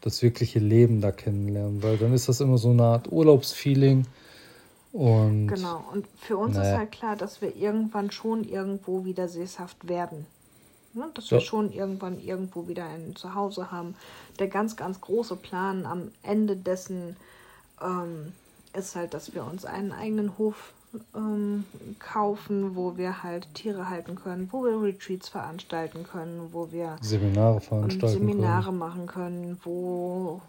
das 0.01 0.23
wirkliche 0.23 0.59
Leben 0.59 1.01
da 1.01 1.13
kennenlernen, 1.13 1.83
weil 1.83 1.97
dann 1.97 2.13
ist 2.13 2.29
das 2.29 2.41
immer 2.41 2.59
so 2.59 2.71
eine 2.71 2.85
Art 2.85 3.11
Urlaubsfeeling. 3.11 4.07
Und 4.93 5.47
genau, 5.47 5.85
und 5.93 6.07
für 6.19 6.37
uns 6.37 6.57
nee. 6.57 6.63
ist 6.63 6.77
halt 6.77 6.93
klar, 6.93 7.17
dass 7.17 7.41
wir 7.41 7.57
irgendwann 7.57 8.11
schon 8.11 8.45
irgendwo 8.45 9.05
wieder 9.05 9.29
sesshaft 9.29 9.89
werden. 9.89 10.27
Ne? 10.93 11.09
Dass 11.15 11.31
ja. 11.31 11.39
wir 11.39 11.41
schon 11.41 11.73
irgendwann 11.73 12.21
irgendwo 12.21 12.69
wieder 12.69 12.85
ein 12.85 13.17
Zuhause 13.17 13.71
haben. 13.71 13.95
Der 14.39 14.49
ganz, 14.49 14.77
ganz 14.77 15.01
große 15.01 15.37
Plan 15.37 15.87
am 15.87 16.11
Ende 16.23 16.57
dessen 16.57 17.17
ähm, 17.81 18.33
ist 18.75 18.97
halt, 18.97 19.15
dass 19.15 19.35
wir 19.35 19.45
uns 19.45 19.65
einen 19.65 19.93
eigenen 19.93 20.37
Hof 20.37 20.75
ähm, 21.15 21.65
kaufen, 21.99 22.77
wo 22.77 22.97
wir 22.97 23.23
halt 23.23 23.55
Tiere 23.55 23.89
halten 23.89 24.15
können, 24.15 24.49
wo 24.53 24.65
wir 24.65 24.81
Retreats 24.81 25.29
veranstalten 25.29 26.05
können, 26.05 26.49
wo 26.53 26.71
wir 26.71 26.97
Seminare 27.01 27.61
veranstalten 27.61 28.19
Seminare 28.19 28.67
können. 28.67 28.79
machen 28.79 29.07
können, 29.07 29.61
wo 29.65 30.43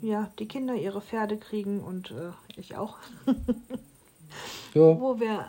ja 0.00 0.30
die 0.38 0.46
Kinder 0.46 0.74
ihre 0.74 1.00
Pferde 1.00 1.36
kriegen 1.36 1.80
und 1.80 2.10
äh, 2.10 2.32
ich 2.56 2.76
auch. 2.76 2.96
ja. 4.74 5.00
Wo 5.00 5.20
wir 5.20 5.44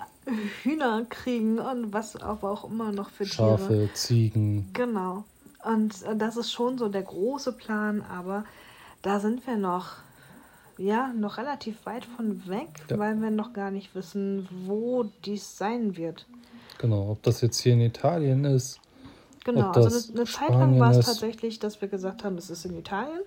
Hühner 0.63 1.05
kriegen 1.09 1.59
und 1.59 1.93
was 1.93 2.15
aber 2.15 2.51
auch 2.51 2.69
immer 2.69 2.91
noch 2.91 3.09
für 3.09 3.25
Schafe, 3.25 3.67
Tiere. 3.67 3.87
Schafe, 3.87 3.93
Ziegen. 3.93 4.69
Genau. 4.73 5.23
Und 5.63 6.03
äh, 6.03 6.15
das 6.15 6.37
ist 6.37 6.51
schon 6.51 6.77
so 6.77 6.89
der 6.89 7.03
große 7.03 7.53
Plan, 7.53 8.01
aber 8.01 8.45
da 9.01 9.19
sind 9.19 9.45
wir 9.47 9.57
noch 9.57 9.97
ja, 10.81 11.13
noch 11.13 11.37
relativ 11.37 11.85
weit 11.85 12.05
von 12.05 12.47
weg, 12.47 12.69
ja. 12.89 12.97
weil 12.97 13.21
wir 13.21 13.29
noch 13.29 13.53
gar 13.53 13.71
nicht 13.71 13.93
wissen, 13.95 14.47
wo 14.65 15.05
dies 15.25 15.57
sein 15.57 15.95
wird. 15.95 16.25
Genau, 16.79 17.11
ob 17.11 17.21
das 17.23 17.41
jetzt 17.41 17.59
hier 17.59 17.73
in 17.73 17.81
Italien 17.81 18.43
ist. 18.43 18.79
Genau, 19.43 19.71
also 19.71 20.11
eine, 20.11 20.19
eine 20.19 20.29
Zeit 20.29 20.49
lang 20.49 20.79
war 20.79 20.91
es 20.91 21.05
tatsächlich, 21.05 21.59
dass 21.59 21.81
wir 21.81 21.87
gesagt 21.87 22.23
haben, 22.23 22.37
es 22.37 22.49
ist 22.49 22.65
in 22.65 22.77
Italien. 22.77 23.21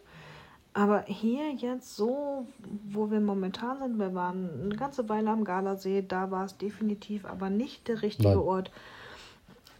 Aber 0.72 1.04
hier 1.06 1.52
jetzt 1.52 1.94
so, 1.94 2.46
wo 2.90 3.10
wir 3.10 3.20
momentan 3.20 3.78
sind, 3.78 3.98
wir 3.98 4.12
waren 4.14 4.50
eine 4.64 4.76
ganze 4.76 5.08
Weile 5.08 5.30
am 5.30 5.44
Gardasee, 5.44 6.02
da 6.06 6.32
war 6.32 6.44
es 6.44 6.58
definitiv 6.58 7.24
aber 7.24 7.48
nicht 7.48 7.86
der 7.86 8.02
richtige 8.02 8.30
Nein. 8.30 8.38
Ort 8.38 8.70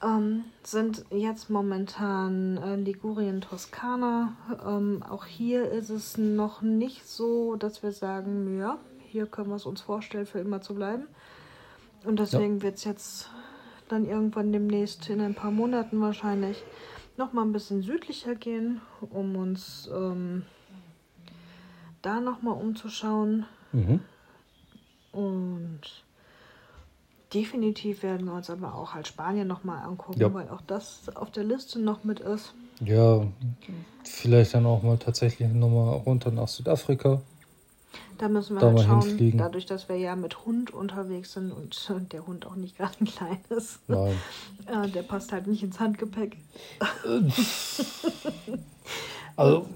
ähm, 0.05 0.45
sind 0.63 1.05
jetzt 1.11 1.51
momentan 1.51 2.59
äh, 2.59 2.77
Ligurien, 2.77 3.41
Toskana. 3.41 4.37
Ähm, 4.67 5.03
auch 5.03 5.25
hier 5.25 5.71
ist 5.71 5.91
es 5.91 6.19
noch 6.19 6.63
nicht 6.63 7.07
so, 7.07 7.57
dass 7.57 7.83
wir 7.83 7.93
sagen, 7.93 8.59
ja, 8.59 8.79
hier 9.09 9.27
können 9.27 9.49
wir 9.49 9.57
es 9.57 9.67
uns 9.67 9.81
vorstellen, 9.81 10.27
für 10.27 10.41
immer 10.41 10.61
zu 10.61 10.75
bleiben. 10.75 11.07
Und 12.05 12.21
deswegen 12.21 12.59
ja. 12.59 12.63
wird 12.63 12.77
es 12.77 12.85
jetzt 12.85 13.31
dann 13.89 14.05
irgendwann 14.05 14.53
demnächst 14.53 15.09
in 15.09 15.21
ein 15.21 15.35
paar 15.35 15.51
Monaten 15.51 16.01
wahrscheinlich 16.01 16.63
noch 17.17 17.33
mal 17.33 17.43
ein 17.43 17.53
bisschen 17.53 17.83
südlicher 17.83 18.35
gehen, 18.35 18.81
um 19.01 19.37
uns 19.37 19.89
ähm, 19.95 20.45
da 22.03 22.21
noch 22.21 22.43
mal 22.43 22.53
umzuschauen. 22.53 23.47
Mhm. 23.73 24.01
Und 25.13 26.04
definitiv 27.35 28.03
werden 28.03 28.27
wir 28.27 28.35
uns 28.35 28.49
aber 28.51 28.75
auch 28.75 28.95
halt 28.95 29.09
Spanien 29.09 29.49
nochmal 29.49 29.83
angucken, 29.85 30.21
ja. 30.21 30.33
weil 30.33 30.49
auch 30.49 30.63
das 30.67 31.03
auf 31.15 31.31
der 31.31 31.45
Liste 31.45 31.81
noch 31.81 32.05
mit 32.05 32.21
ist. 32.21 32.55
Ja, 32.85 33.27
vielleicht 34.05 34.55
dann 34.55 34.67
auch 34.67 34.83
mal 34.83 34.99
tatsächlich 34.99 35.49
nochmal 35.49 35.97
runter 35.99 36.31
nach 36.31 36.49
Südafrika. 36.49 37.21
Da 38.19 38.29
müssen 38.29 38.55
wir 38.55 38.61
da 38.61 38.69
halt 38.69 38.81
schauen, 38.81 39.03
hinfliegen. 39.03 39.39
dadurch, 39.39 39.67
dass 39.67 39.89
wir 39.89 39.97
ja 39.97 40.15
mit 40.15 40.45
Hund 40.45 40.73
unterwegs 40.73 41.33
sind 41.33 41.53
und 41.53 41.77
der 42.13 42.27
Hund 42.27 42.47
auch 42.47 42.57
nicht 42.57 42.77
gerade 42.77 43.05
klein 43.05 43.41
ist. 43.51 43.81
Nein. 43.89 44.15
Äh, 44.67 44.89
der 44.89 45.03
passt 45.03 45.31
halt 45.31 45.47
nicht 45.47 45.63
ins 45.63 45.79
Handgepäck. 45.79 46.39
Also, 49.37 49.67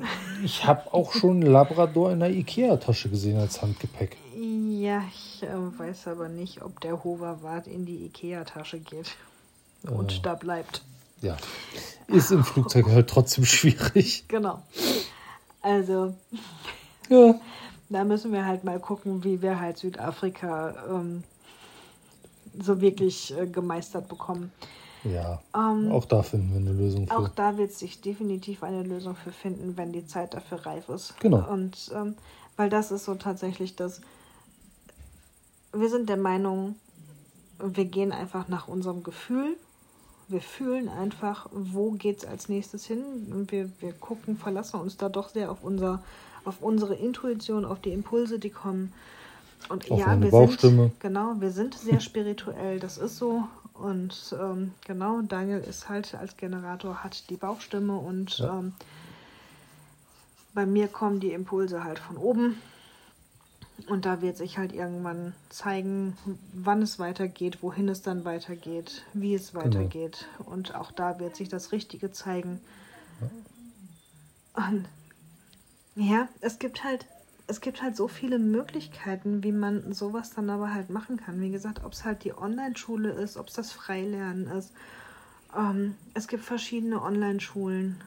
ich 0.43 0.65
habe 0.65 0.95
auch 0.95 1.13
schon 1.13 1.43
Labrador 1.43 2.11
in 2.11 2.21
der 2.21 2.31
Ikea-Tasche 2.31 3.11
gesehen 3.11 3.37
als 3.37 3.61
Handgepäck. 3.61 4.17
Ja, 4.35 5.03
ich 5.13 5.28
äh, 5.43 5.79
weiß 5.79 6.09
aber 6.09 6.29
nicht, 6.29 6.63
ob 6.63 6.81
der 6.81 7.05
Hoverwart 7.05 7.67
in 7.67 7.87
die 7.87 8.05
Ikea-Tasche 8.07 8.79
geht 8.81 9.17
und 9.83 10.13
äh, 10.13 10.21
da 10.23 10.35
bleibt. 10.35 10.83
Ja, 11.21 11.37
ist 12.07 12.31
im 12.31 12.45
Flugzeug 12.45 12.87
halt 12.87 13.11
trotzdem 13.11 13.45
schwierig. 13.45 14.25
Genau. 14.29 14.63
Also, 15.63 16.15
ja. 17.09 17.35
da 17.89 18.05
müssen 18.05 18.33
wir 18.33 18.47
halt 18.47 18.65
mal 18.65 18.79
gucken, 18.79 19.25
wie 19.25 19.43
wir 19.43 19.59
halt 19.59 19.79
Südafrika 19.79 20.75
ähm, 20.89 21.25
so 22.61 22.81
wirklich 22.81 23.37
äh, 23.37 23.47
gemeistert 23.47 24.09
bekommen. 24.09 24.53
Ja, 25.05 25.41
ähm, 25.55 25.91
auch 25.93 26.05
da 26.05 26.23
finden 26.23 26.51
wir 26.51 26.61
eine 26.61 26.73
Lösung 26.73 27.07
für. 27.07 27.17
Auch 27.17 27.29
da 27.29 27.57
wird 27.57 27.73
sich 27.73 28.01
definitiv 28.01 28.63
eine 28.63 28.83
Lösung 28.83 29.15
für 29.15 29.33
finden, 29.33 29.77
wenn 29.77 29.93
die 29.93 30.07
Zeit 30.07 30.35
dafür 30.35 30.67
reif 30.67 30.89
ist. 30.89 31.19
Genau. 31.21 31.49
Und 31.51 31.91
ähm, 31.95 32.17
weil 32.57 32.69
das 32.69 32.91
ist 32.91 33.05
so 33.05 33.15
tatsächlich 33.15 33.77
das, 33.77 34.01
wir 35.73 35.89
sind 35.89 36.09
der 36.09 36.17
Meinung, 36.17 36.77
wir 37.59 37.85
gehen 37.85 38.13
einfach 38.13 38.49
nach 38.49 38.69
unserem 38.69 39.03
Gefühl 39.03 39.57
Wir 40.29 40.43
fühlen 40.43 40.91
einfach, 40.91 41.49
wo 41.53 41.93
geht 41.93 42.19
es 42.19 42.25
als 42.27 42.51
nächstes 42.51 42.85
hin. 42.85 43.03
Und 43.33 43.51
wir, 43.51 43.71
wir 43.81 43.93
gucken, 43.95 44.37
verlassen 44.37 44.79
uns 44.79 44.99
da 44.99 45.09
doch 45.09 45.31
sehr 45.31 45.51
auf, 45.51 45.65
unser, 45.65 46.03
auf 46.45 46.61
unsere 46.61 46.95
Intuition, 46.95 47.65
auf 47.65 47.81
die 47.81 47.93
Impulse, 47.93 48.39
die 48.39 48.51
kommen. 48.51 48.93
Und 49.71 49.91
auf 49.91 49.99
ja, 49.99 50.21
wir 50.21 50.31
Bauchstimme. 50.31 50.89
sind 50.89 51.01
genau, 51.01 51.35
wir 51.39 51.51
sind 51.51 51.75
sehr 51.75 52.01
spirituell, 52.01 52.79
das 52.79 52.99
ist 52.99 53.17
so. 53.17 53.45
Und 53.73 54.35
ähm, 54.39 54.73
genau, 54.87 55.23
Daniel 55.23 55.61
ist 55.61 55.89
halt 55.89 56.15
als 56.15 56.37
Generator, 56.37 57.03
hat 57.03 57.31
die 57.31 57.37
Bauchstimme 57.37 57.97
und 57.97 58.39
ja. 58.39 58.59
ähm, 58.59 58.73
bei 60.53 60.67
mir 60.67 60.89
kommen 60.89 61.21
die 61.21 61.33
Impulse 61.33 61.85
halt 61.85 61.99
von 61.99 62.17
oben. 62.17 62.61
Und 63.87 64.05
da 64.05 64.21
wird 64.21 64.37
sich 64.37 64.59
halt 64.59 64.73
irgendwann 64.73 65.35
zeigen, 65.51 66.17
wann 66.53 66.83
es 66.83 66.99
weitergeht, 66.99 67.63
wohin 67.63 67.89
es 67.89 68.03
dann 68.03 68.25
weitergeht, 68.25 69.05
wie 69.15 69.35
es 69.35 69.53
genau. 69.53 69.65
weitergeht. 69.65 70.27
Genau. 70.39 70.51
Und 70.51 70.75
auch 70.75 70.91
da 70.91 71.19
wird 71.21 71.37
sich 71.37 71.49
das 71.49 71.73
Richtige 71.73 72.11
zeigen. 72.11 72.61
Ja. 73.21 74.69
Und 74.69 74.89
ja, 75.95 76.29
es 76.41 76.59
gibt 76.59 76.85
halt, 76.85 77.07
es 77.47 77.61
gibt 77.61 77.83
halt 77.83 77.97
so 77.97 78.09
viele 78.09 78.39
Möglichkeiten, 78.39 79.43
wie 79.43 79.53
man 79.53 79.93
sowas 79.93 80.31
dann 80.35 80.51
aber 80.51 80.75
halt 80.75 80.91
machen 80.91 81.17
kann. 81.17 81.41
Wie 81.41 81.51
gesagt, 81.51 81.85
ob 81.85 81.93
es 81.93 82.05
halt 82.05 82.25
die 82.25 82.37
Online-Schule 82.37 83.11
ist, 83.11 83.37
ob 83.37 83.49
es 83.49 83.55
das 83.55 83.73
Freilernen 83.73 84.49
ist. 84.49 84.73
Ähm, 85.57 85.95
es 86.15 86.29
gibt 86.29 86.45
verschiedene 86.45 87.01
Online-Schulen. 87.01 88.01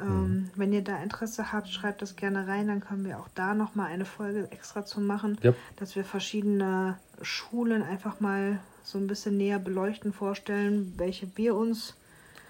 Ähm, 0.00 0.08
mhm. 0.08 0.50
Wenn 0.56 0.72
ihr 0.72 0.82
da 0.82 1.02
Interesse 1.02 1.52
habt, 1.52 1.68
schreibt 1.68 2.02
das 2.02 2.16
gerne 2.16 2.46
rein, 2.46 2.68
dann 2.68 2.80
können 2.80 3.04
wir 3.04 3.18
auch 3.18 3.28
da 3.34 3.54
nochmal 3.54 3.90
eine 3.90 4.04
Folge 4.04 4.48
extra 4.50 4.84
zu 4.84 5.00
machen, 5.00 5.38
yep. 5.44 5.56
dass 5.76 5.96
wir 5.96 6.04
verschiedene 6.04 6.98
Schulen 7.20 7.82
einfach 7.82 8.20
mal 8.20 8.58
so 8.84 8.98
ein 8.98 9.06
bisschen 9.06 9.36
näher 9.36 9.58
beleuchten, 9.58 10.12
vorstellen, 10.12 10.94
welche 10.96 11.28
wir 11.36 11.54
uns 11.54 11.94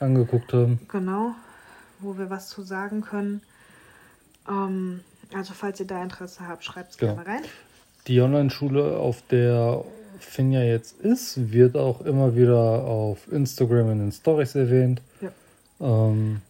angeguckt 0.00 0.52
haben. 0.52 0.80
Genau, 0.88 1.34
wo 2.00 2.18
wir 2.18 2.30
was 2.30 2.48
zu 2.48 2.62
sagen 2.62 3.02
können. 3.02 3.42
Ähm, 4.48 5.00
also 5.34 5.54
falls 5.54 5.80
ihr 5.80 5.86
da 5.86 6.02
Interesse 6.02 6.46
habt, 6.46 6.64
schreibt 6.64 6.92
es 6.92 7.00
ja. 7.00 7.14
gerne 7.14 7.26
rein. 7.26 7.42
Die 8.06 8.20
Online-Schule, 8.20 8.96
auf 8.96 9.22
der 9.30 9.84
Finja 10.18 10.62
jetzt 10.62 11.00
ist, 11.00 11.52
wird 11.52 11.76
auch 11.76 12.00
immer 12.00 12.34
wieder 12.34 12.84
auf 12.84 13.30
Instagram 13.30 13.92
in 13.92 13.98
den 13.98 14.12
Stories 14.12 14.54
erwähnt. 14.54 15.00
Ja. 15.20 15.30
Ähm, 15.80 16.40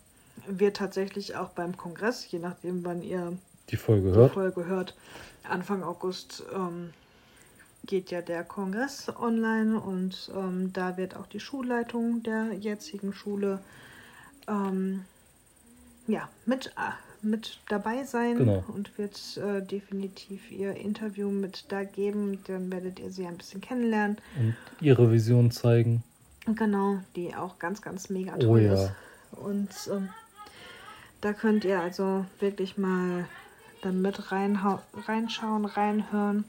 wird 0.59 0.76
tatsächlich 0.76 1.37
auch 1.37 1.50
beim 1.50 1.76
Kongress, 1.76 2.30
je 2.30 2.38
nachdem, 2.38 2.85
wann 2.85 3.02
ihr 3.02 3.37
die 3.71 3.76
Folge 3.76 4.12
hört, 4.12 4.30
die 4.30 4.35
Folge 4.35 4.66
hört 4.66 4.94
Anfang 5.44 5.82
August 5.82 6.44
ähm, 6.54 6.90
geht 7.87 8.11
ja 8.11 8.23
der 8.23 8.44
Kongress 8.44 9.11
online 9.18 9.80
und 9.80 10.30
ähm, 10.37 10.73
da 10.73 10.97
wird 10.97 11.16
auch 11.16 11.26
die 11.26 11.40
Schulleitung 11.40 12.23
der 12.23 12.52
jetzigen 12.54 13.12
Schule 13.12 13.61
ähm, 14.49 15.04
ja, 16.06 16.28
mit, 16.47 16.68
äh, 16.68 17.26
mit 17.26 17.61
dabei 17.68 18.04
sein 18.04 18.38
genau. 18.38 18.64
und 18.68 18.97
wird 18.99 19.18
äh, 19.37 19.62
definitiv 19.62 20.50
ihr 20.50 20.75
Interview 20.75 21.30
mit 21.30 21.66
da 21.68 21.85
geben. 21.85 22.38
Dann 22.47 22.71
werdet 22.71 22.99
ihr 22.99 23.11
sie 23.11 23.26
ein 23.26 23.37
bisschen 23.37 23.61
kennenlernen. 23.61 24.18
Und 24.38 24.56
ihre 24.80 25.11
Vision 25.11 25.50
zeigen. 25.50 26.02
Genau, 26.47 26.99
die 27.14 27.35
auch 27.35 27.59
ganz, 27.59 27.82
ganz 27.82 28.11
mega 28.11 28.35
oh 28.35 28.40
toll 28.40 28.61
oh, 28.61 28.64
ja. 28.64 28.75
ist. 28.75 28.92
Und 29.32 29.71
ähm, 29.92 30.09
da 31.23 31.33
könnt 31.33 31.64
ihr 31.64 31.81
also 31.81 32.26
wirklich 32.41 32.76
mal 32.76 33.26
dann 33.81 34.03
mit 34.03 34.31
reinschauen, 34.33 35.64
reinhören. 35.64 36.44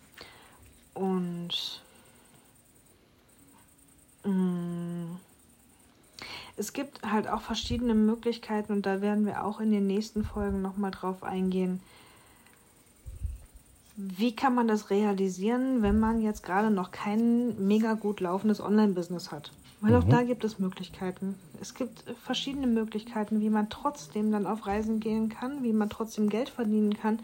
Und 0.96 1.82
mm, 4.24 5.16
es 6.58 6.74
gibt 6.74 7.04
halt 7.04 7.28
auch 7.28 7.42
verschiedene 7.42 7.94
Möglichkeiten 7.94 8.74
und 8.74 8.86
da 8.86 9.02
werden 9.02 9.26
wir 9.26 9.46
auch 9.46 9.60
in 9.60 9.72
den 9.72 9.88
nächsten 9.88 10.26
Folgen 10.26 10.62
nochmal 10.62 10.92
drauf 10.92 11.24
eingehen. 11.24 11.80
Wie 13.96 14.36
kann 14.36 14.56
man 14.56 14.68
das 14.68 14.90
realisieren, 14.90 15.84
wenn 15.84 16.00
man 16.00 16.20
jetzt 16.20 16.42
gerade 16.42 16.72
noch 16.72 16.90
kein 16.90 17.68
mega 17.68 17.94
gut 17.94 18.22
laufendes 18.22 18.60
Online-Business 18.60 19.32
hat? 19.32 19.52
Weil 19.84 19.92
mhm. 19.92 19.98
auch 19.98 20.04
da 20.06 20.24
gibt 20.24 20.46
es 20.46 20.60
Möglichkeiten. 20.60 21.36
Es 21.60 21.74
gibt 21.74 22.06
verschiedene 22.24 22.68
Möglichkeiten, 22.68 23.42
wie 23.42 23.50
man 23.50 23.70
trotzdem 23.70 24.32
dann 24.32 24.48
auf 24.48 24.66
Reisen 24.66 25.02
gehen 25.02 25.28
kann, 25.28 25.62
wie 25.62 25.74
man 25.74 25.90
trotzdem 25.90 26.30
Geld 26.30 26.48
verdienen 26.48 26.94
kann, 26.98 27.20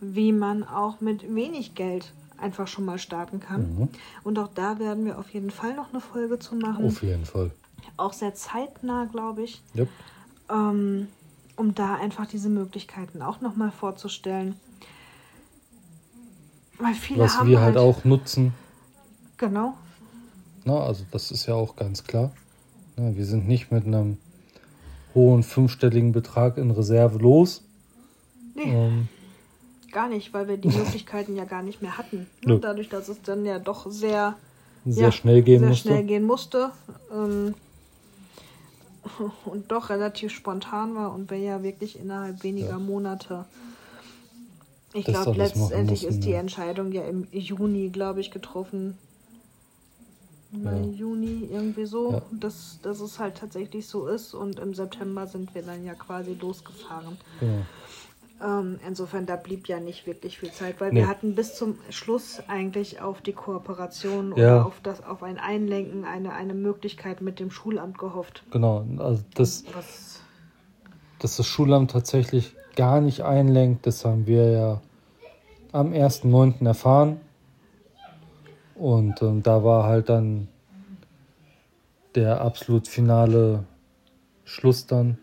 wie 0.00 0.30
man 0.30 0.62
auch 0.62 1.00
mit 1.00 1.34
wenig 1.34 1.74
Geld 1.74 2.12
einfach 2.36 2.68
schon 2.68 2.84
mal 2.84 2.98
starten 2.98 3.40
kann. 3.40 3.78
Mhm. 3.78 3.88
Und 4.24 4.38
auch 4.38 4.50
da 4.54 4.78
werden 4.78 5.06
wir 5.06 5.18
auf 5.18 5.30
jeden 5.30 5.50
Fall 5.50 5.74
noch 5.74 5.90
eine 5.90 6.02
Folge 6.02 6.38
zu 6.38 6.54
machen. 6.54 6.84
Auf 6.84 7.02
jeden 7.02 7.24
Fall. 7.24 7.50
Auch 7.96 8.12
sehr 8.12 8.34
zeitnah, 8.34 9.06
glaube 9.06 9.44
ich. 9.44 9.62
Yep. 9.74 9.88
Ähm, 10.50 11.08
um 11.56 11.74
da 11.74 11.94
einfach 11.94 12.26
diese 12.26 12.50
Möglichkeiten 12.50 13.22
auch 13.22 13.40
nochmal 13.40 13.70
vorzustellen. 13.70 14.54
Weil 16.78 16.92
viele 16.92 17.20
Was 17.20 17.38
haben 17.38 17.48
wir 17.48 17.60
halt, 17.60 17.76
halt 17.76 17.78
auch 17.78 18.04
nutzen. 18.04 18.52
Genau. 19.38 19.78
Ne? 20.66 20.78
Also 20.78 21.04
das 21.10 21.30
ist 21.30 21.46
ja 21.46 21.54
auch 21.54 21.76
ganz 21.76 22.04
klar. 22.04 22.32
Ne? 22.96 23.16
Wir 23.16 23.24
sind 23.24 23.48
nicht 23.48 23.70
mit 23.70 23.86
einem 23.86 24.18
hohen 25.14 25.42
fünfstelligen 25.42 26.12
Betrag 26.12 26.58
in 26.58 26.70
Reserve 26.70 27.18
los. 27.18 27.62
Nee. 28.54 28.72
Ähm, 28.72 29.08
gar 29.92 30.08
nicht, 30.08 30.34
weil 30.34 30.48
wir 30.48 30.56
die 30.56 30.68
Möglichkeiten 30.68 31.36
ja 31.36 31.44
gar 31.44 31.62
nicht 31.62 31.82
mehr 31.82 31.96
hatten. 31.96 32.26
Ne? 32.44 32.58
Dadurch, 32.58 32.88
dass 32.88 33.08
es 33.08 33.22
dann 33.22 33.46
ja 33.46 33.58
doch 33.58 33.90
sehr, 33.90 34.34
sehr 34.84 35.04
ja, 35.04 35.12
schnell 35.12 35.42
gehen 35.42 35.60
sehr 35.60 35.68
musste. 35.68 35.88
Schnell 35.88 36.04
gehen 36.04 36.24
musste 36.24 36.70
ähm, 37.12 37.54
und 39.44 39.70
doch 39.70 39.88
relativ 39.88 40.32
spontan 40.32 40.94
war 40.96 41.14
und 41.14 41.30
wir 41.30 41.38
ja 41.38 41.62
wirklich 41.62 41.98
innerhalb 41.98 42.42
weniger 42.42 42.70
ja. 42.70 42.78
Monate. 42.78 43.44
Ich 44.92 45.04
glaube, 45.04 45.32
letztendlich 45.32 46.02
mussten, 46.02 46.20
ist 46.20 46.24
die 46.24 46.32
Entscheidung 46.32 46.90
ja 46.92 47.04
im 47.04 47.26
Juni, 47.30 47.90
glaube 47.90 48.20
ich, 48.20 48.30
getroffen, 48.30 48.96
Mai, 50.50 50.76
ja. 50.76 50.86
Juni, 50.86 51.48
irgendwie 51.50 51.86
so, 51.86 52.12
ja. 52.12 52.22
dass, 52.32 52.78
dass 52.82 53.00
es 53.00 53.18
halt 53.18 53.36
tatsächlich 53.36 53.86
so 53.86 54.06
ist. 54.06 54.34
Und 54.34 54.58
im 54.58 54.74
September 54.74 55.26
sind 55.26 55.54
wir 55.54 55.62
dann 55.62 55.84
ja 55.84 55.94
quasi 55.94 56.34
losgefahren. 56.34 57.16
Ja. 57.40 57.48
Ähm, 58.38 58.78
insofern, 58.86 59.24
da 59.24 59.36
blieb 59.36 59.66
ja 59.66 59.80
nicht 59.80 60.06
wirklich 60.06 60.38
viel 60.38 60.52
Zeit, 60.52 60.80
weil 60.80 60.92
nee. 60.92 61.00
wir 61.00 61.08
hatten 61.08 61.34
bis 61.34 61.54
zum 61.54 61.78
Schluss 61.88 62.42
eigentlich 62.48 63.00
auf 63.00 63.22
die 63.22 63.32
Kooperation 63.32 64.34
oder 64.34 64.66
auf 64.66 64.80
das, 64.82 65.02
auf 65.02 65.22
ein 65.22 65.38
Einlenken, 65.38 66.04
eine, 66.04 66.34
eine 66.34 66.52
Möglichkeit 66.52 67.22
mit 67.22 67.40
dem 67.40 67.50
Schulamt 67.50 67.96
gehofft. 67.96 68.42
Genau, 68.50 68.84
also 68.98 69.22
das, 69.34 69.64
Was? 69.74 70.20
dass 71.18 71.38
das 71.38 71.46
Schulamt 71.46 71.92
tatsächlich 71.92 72.54
gar 72.76 73.00
nicht 73.00 73.22
einlenkt, 73.22 73.86
das 73.86 74.04
haben 74.04 74.26
wir 74.26 74.50
ja 74.50 74.80
am 75.72 75.92
1.9. 75.92 76.66
erfahren. 76.66 77.20
Und 78.78 79.22
ähm, 79.22 79.42
da 79.42 79.64
war 79.64 79.84
halt 79.84 80.08
dann 80.08 80.48
der 82.14 82.40
absolut 82.40 82.88
finale 82.88 83.64
Schluss 84.44 84.86
dann, 84.86 85.18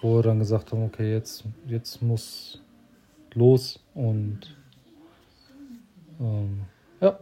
wo 0.00 0.16
wir 0.16 0.22
dann 0.22 0.38
gesagt 0.38 0.72
haben, 0.72 0.84
okay, 0.84 1.12
jetzt, 1.12 1.44
jetzt 1.66 2.02
muss 2.02 2.60
los 3.34 3.80
und 3.94 4.56
ähm, 6.20 6.62
ja. 7.00 7.18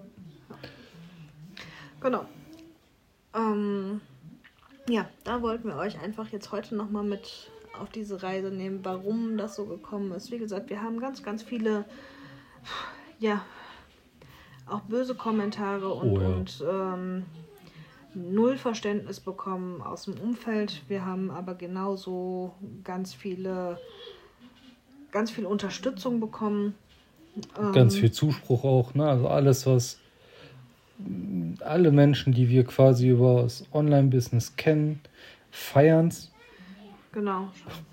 Genau. 2.00 2.26
Ähm, 3.34 4.00
ja, 4.88 5.08
da 5.24 5.40
wollten 5.40 5.68
wir 5.68 5.76
euch 5.76 6.00
einfach 6.00 6.28
jetzt 6.28 6.52
heute 6.52 6.74
nochmal 6.74 7.04
mit 7.04 7.50
auf 7.80 7.88
diese 7.88 8.22
Reise 8.22 8.50
nehmen, 8.50 8.80
warum 8.82 9.38
das 9.38 9.54
so 9.54 9.64
gekommen 9.64 10.12
ist. 10.12 10.30
Wie 10.30 10.38
gesagt, 10.38 10.68
wir 10.68 10.82
haben 10.82 11.00
ganz, 11.00 11.22
ganz 11.22 11.42
viele 11.42 11.86
ja, 13.18 13.44
auch 14.66 14.80
böse 14.82 15.14
Kommentare 15.14 15.88
und, 15.92 16.10
oh 16.10 16.20
ja. 16.20 16.28
und 16.28 16.64
ähm, 16.70 17.24
null 18.14 18.56
Verständnis 18.56 19.20
bekommen 19.20 19.80
aus 19.80 20.04
dem 20.04 20.14
Umfeld. 20.14 20.82
Wir 20.88 21.04
haben 21.04 21.30
aber 21.30 21.54
genauso 21.54 22.52
ganz 22.84 23.14
viele, 23.14 23.78
ganz 25.10 25.30
viel 25.30 25.46
Unterstützung 25.46 26.20
bekommen. 26.20 26.74
Ganz 27.72 27.94
ähm, 27.94 28.00
viel 28.00 28.12
Zuspruch 28.12 28.64
auch, 28.64 28.94
ne? 28.94 29.08
Also 29.08 29.28
alles, 29.28 29.66
was 29.66 29.98
alle 31.60 31.90
Menschen, 31.90 32.32
die 32.32 32.48
wir 32.48 32.64
quasi 32.64 33.08
über 33.08 33.42
das 33.42 33.64
Online-Business 33.72 34.56
kennen, 34.56 35.00
feiern 35.50 36.08
es. 36.08 36.31
Genau, 37.12 37.48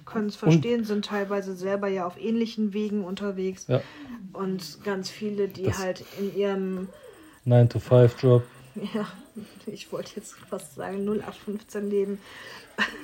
können 0.05 0.27
es 0.27 0.37
verstehen, 0.37 0.79
und, 0.79 0.85
sind 0.85 1.05
teilweise 1.05 1.53
selber 1.55 1.89
ja 1.89 2.07
auf 2.07 2.19
ähnlichen 2.19 2.73
Wegen 2.73 3.03
unterwegs. 3.03 3.65
Ja. 3.67 3.81
Und 4.31 4.83
ganz 4.85 5.09
viele, 5.09 5.49
die 5.49 5.63
das 5.63 5.79
halt 5.79 6.05
in 6.17 6.37
ihrem 6.37 6.89
9-to-5-Job. 7.45 8.43
Ja, 8.93 9.07
ich 9.65 9.91
wollte 9.91 10.11
jetzt 10.15 10.35
fast 10.35 10.75
sagen 10.75 11.05
0815 11.05 11.89
leben. 11.89 12.19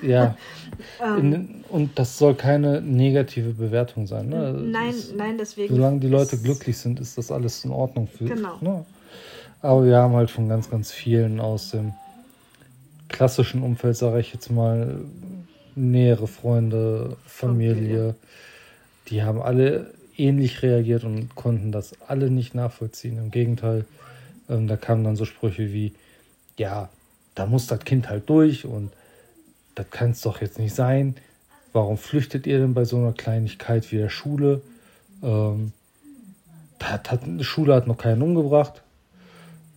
Ja. 0.01 0.37
ähm, 1.03 1.65
und 1.69 1.97
das 1.99 2.17
soll 2.17 2.35
keine 2.35 2.81
negative 2.81 3.51
Bewertung 3.51 4.07
sein. 4.07 4.29
Ne? 4.29 4.53
Nein, 4.53 4.91
ist, 4.91 5.15
nein, 5.15 5.37
deswegen. 5.37 5.75
Solange 5.75 5.99
die 5.99 6.07
Leute 6.07 6.37
glücklich 6.37 6.77
sind, 6.77 6.99
ist 6.99 7.17
das 7.17 7.31
alles 7.31 7.65
in 7.65 7.71
Ordnung 7.71 8.07
für. 8.07 8.25
Genau. 8.25 8.57
Ne? 8.61 8.85
Aber 9.61 9.85
wir 9.85 9.97
haben 9.97 10.13
halt 10.13 10.31
von 10.31 10.47
ganz, 10.47 10.69
ganz 10.69 10.91
vielen 10.91 11.39
aus 11.39 11.71
dem 11.71 11.93
klassischen 13.09 13.63
Umfeld, 13.63 13.97
sage 13.97 14.19
ich 14.19 14.33
jetzt 14.33 14.51
mal, 14.51 15.01
nähere 15.75 16.27
Freunde, 16.27 17.17
Familie, 17.25 17.75
Familie, 17.75 18.15
die 19.07 19.23
haben 19.23 19.41
alle 19.41 19.93
ähnlich 20.17 20.61
reagiert 20.61 21.03
und 21.03 21.35
konnten 21.35 21.71
das 21.71 21.95
alle 22.07 22.29
nicht 22.29 22.55
nachvollziehen. 22.55 23.17
Im 23.17 23.31
Gegenteil, 23.31 23.85
ähm, 24.49 24.67
da 24.67 24.77
kamen 24.77 25.03
dann 25.03 25.15
so 25.15 25.25
Sprüche 25.25 25.73
wie, 25.73 25.93
ja, 26.57 26.89
da 27.35 27.45
muss 27.45 27.67
das 27.67 27.79
Kind 27.79 28.09
halt 28.09 28.29
durch 28.29 28.65
und 28.65 28.91
das 29.75 29.89
kann 29.89 30.11
es 30.11 30.21
doch 30.21 30.41
jetzt 30.41 30.57
nicht 30.57 30.73
sein. 30.73 31.15
Warum 31.73 31.97
flüchtet 31.97 32.47
ihr 32.47 32.59
denn 32.59 32.73
bei 32.73 32.85
so 32.85 32.97
einer 32.97 33.11
Kleinigkeit 33.11 33.91
wie 33.91 33.97
der 33.97 34.09
Schule? 34.09 34.61
Ähm, 35.21 35.73
hat, 36.81 37.19
die 37.25 37.43
Schule 37.43 37.75
hat 37.75 37.87
noch 37.87 37.97
keinen 37.97 38.21
umgebracht. 38.21 38.81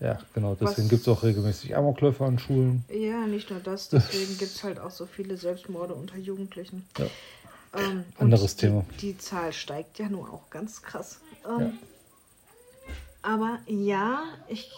Ja, 0.01 0.19
genau, 0.33 0.55
deswegen 0.55 0.89
gibt 0.89 1.03
es 1.03 1.09
auch 1.09 1.23
regelmäßig 1.25 1.77
Amokläufe 1.77 2.25
an 2.25 2.39
Schulen. 2.39 2.85
Ja, 2.89 3.27
nicht 3.27 3.51
nur 3.51 3.59
das, 3.61 3.89
deswegen 3.91 4.39
gibt 4.39 4.53
es 4.53 4.63
halt 4.63 4.79
auch 4.79 4.91
so 4.91 5.07
viele 5.07 5.37
Selbstmorde 5.37 5.95
unter 5.95 6.17
Jugendlichen. 6.17 6.87
Ja. 6.99 7.07
Ähm, 7.75 8.05
Anderes 8.17 8.57
die, 8.57 8.67
Thema. 8.67 8.85
Die 9.01 9.19
Zahl 9.19 9.53
steigt 9.53 9.99
ja 9.99 10.09
nur 10.09 10.33
auch 10.33 10.51
ganz 10.51 10.83
krass. 10.83 11.21
Ähm, 11.45 11.61
ja. 11.61 11.73
Aber 13.23 13.59
ja, 13.67 14.23
ich, 14.49 14.71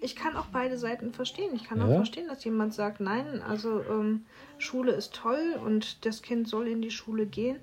ich 0.00 0.16
kann 0.16 0.36
auch 0.36 0.46
beide 0.46 0.76
Seiten 0.76 1.12
verstehen. 1.12 1.54
Ich 1.54 1.64
kann 1.64 1.78
ja. 1.78 1.86
auch 1.86 1.94
verstehen, 1.94 2.26
dass 2.28 2.44
jemand 2.44 2.74
sagt, 2.74 3.00
nein, 3.00 3.40
also 3.42 3.80
ähm, 3.88 4.26
Schule 4.58 4.92
ist 4.92 5.14
toll 5.14 5.58
und 5.64 6.04
das 6.04 6.22
Kind 6.22 6.48
soll 6.48 6.66
in 6.66 6.82
die 6.82 6.90
Schule 6.90 7.26
gehen 7.26 7.58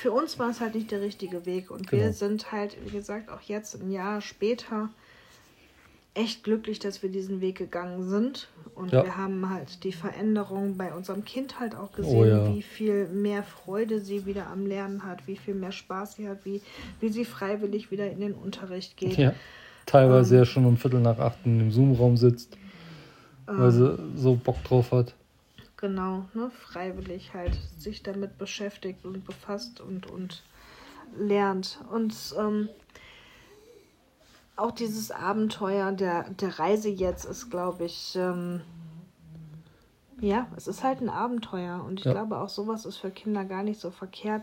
für 0.00 0.12
uns 0.12 0.38
war 0.38 0.48
es 0.48 0.60
halt 0.60 0.74
nicht 0.74 0.90
der 0.90 1.02
richtige 1.02 1.44
Weg. 1.44 1.70
Und 1.70 1.88
genau. 1.88 2.02
wir 2.02 2.12
sind 2.14 2.52
halt, 2.52 2.74
wie 2.86 2.90
gesagt, 2.90 3.30
auch 3.30 3.42
jetzt 3.42 3.74
ein 3.80 3.90
Jahr 3.90 4.22
später 4.22 4.88
echt 6.14 6.42
glücklich, 6.42 6.78
dass 6.78 7.02
wir 7.02 7.10
diesen 7.10 7.42
Weg 7.42 7.58
gegangen 7.58 8.08
sind. 8.08 8.48
Und 8.74 8.92
ja. 8.92 9.04
wir 9.04 9.18
haben 9.18 9.50
halt 9.50 9.84
die 9.84 9.92
Veränderung 9.92 10.78
bei 10.78 10.94
unserem 10.94 11.24
Kind 11.26 11.60
halt 11.60 11.76
auch 11.76 11.92
gesehen, 11.92 12.18
oh, 12.18 12.24
ja. 12.24 12.54
wie 12.54 12.62
viel 12.62 13.08
mehr 13.08 13.42
Freude 13.42 14.00
sie 14.00 14.24
wieder 14.24 14.46
am 14.46 14.64
Lernen 14.66 15.04
hat, 15.04 15.26
wie 15.26 15.36
viel 15.36 15.54
mehr 15.54 15.70
Spaß 15.70 16.16
sie 16.16 16.28
hat, 16.28 16.46
wie, 16.46 16.62
wie 17.00 17.10
sie 17.10 17.26
freiwillig 17.26 17.90
wieder 17.90 18.10
in 18.10 18.20
den 18.20 18.32
Unterricht 18.32 18.96
geht. 18.96 19.18
Ja. 19.18 19.34
Teilweise 19.84 20.34
ähm, 20.34 20.40
ja 20.40 20.44
schon 20.46 20.64
um 20.64 20.78
Viertel 20.78 21.00
nach 21.00 21.18
acht 21.18 21.40
im 21.44 21.70
Zoom-Raum 21.70 22.16
sitzt, 22.16 22.56
weil 23.44 23.66
ähm, 23.66 23.70
sie 23.70 23.98
so 24.16 24.34
Bock 24.34 24.64
drauf 24.64 24.92
hat. 24.92 25.14
Genau, 25.80 26.26
ne, 26.34 26.50
freiwillig 26.50 27.32
halt 27.32 27.58
sich 27.78 28.02
damit 28.02 28.36
beschäftigt 28.36 29.06
und 29.06 29.24
befasst 29.24 29.80
und, 29.80 30.10
und 30.10 30.42
lernt. 31.16 31.80
Und 31.90 32.14
ähm, 32.38 32.68
auch 34.56 34.72
dieses 34.72 35.10
Abenteuer 35.10 35.92
der, 35.92 36.28
der 36.30 36.58
Reise 36.58 36.90
jetzt 36.90 37.24
ist, 37.24 37.48
glaube 37.48 37.86
ich, 37.86 38.14
ähm, 38.14 38.60
ja, 40.20 40.48
es 40.54 40.68
ist 40.68 40.84
halt 40.84 41.00
ein 41.00 41.08
Abenteuer. 41.08 41.82
Und 41.82 42.00
ich 42.00 42.04
ja. 42.04 42.12
glaube, 42.12 42.36
auch 42.36 42.50
sowas 42.50 42.84
ist 42.84 42.98
für 42.98 43.10
Kinder 43.10 43.46
gar 43.46 43.62
nicht 43.62 43.80
so 43.80 43.90
verkehrt. 43.90 44.42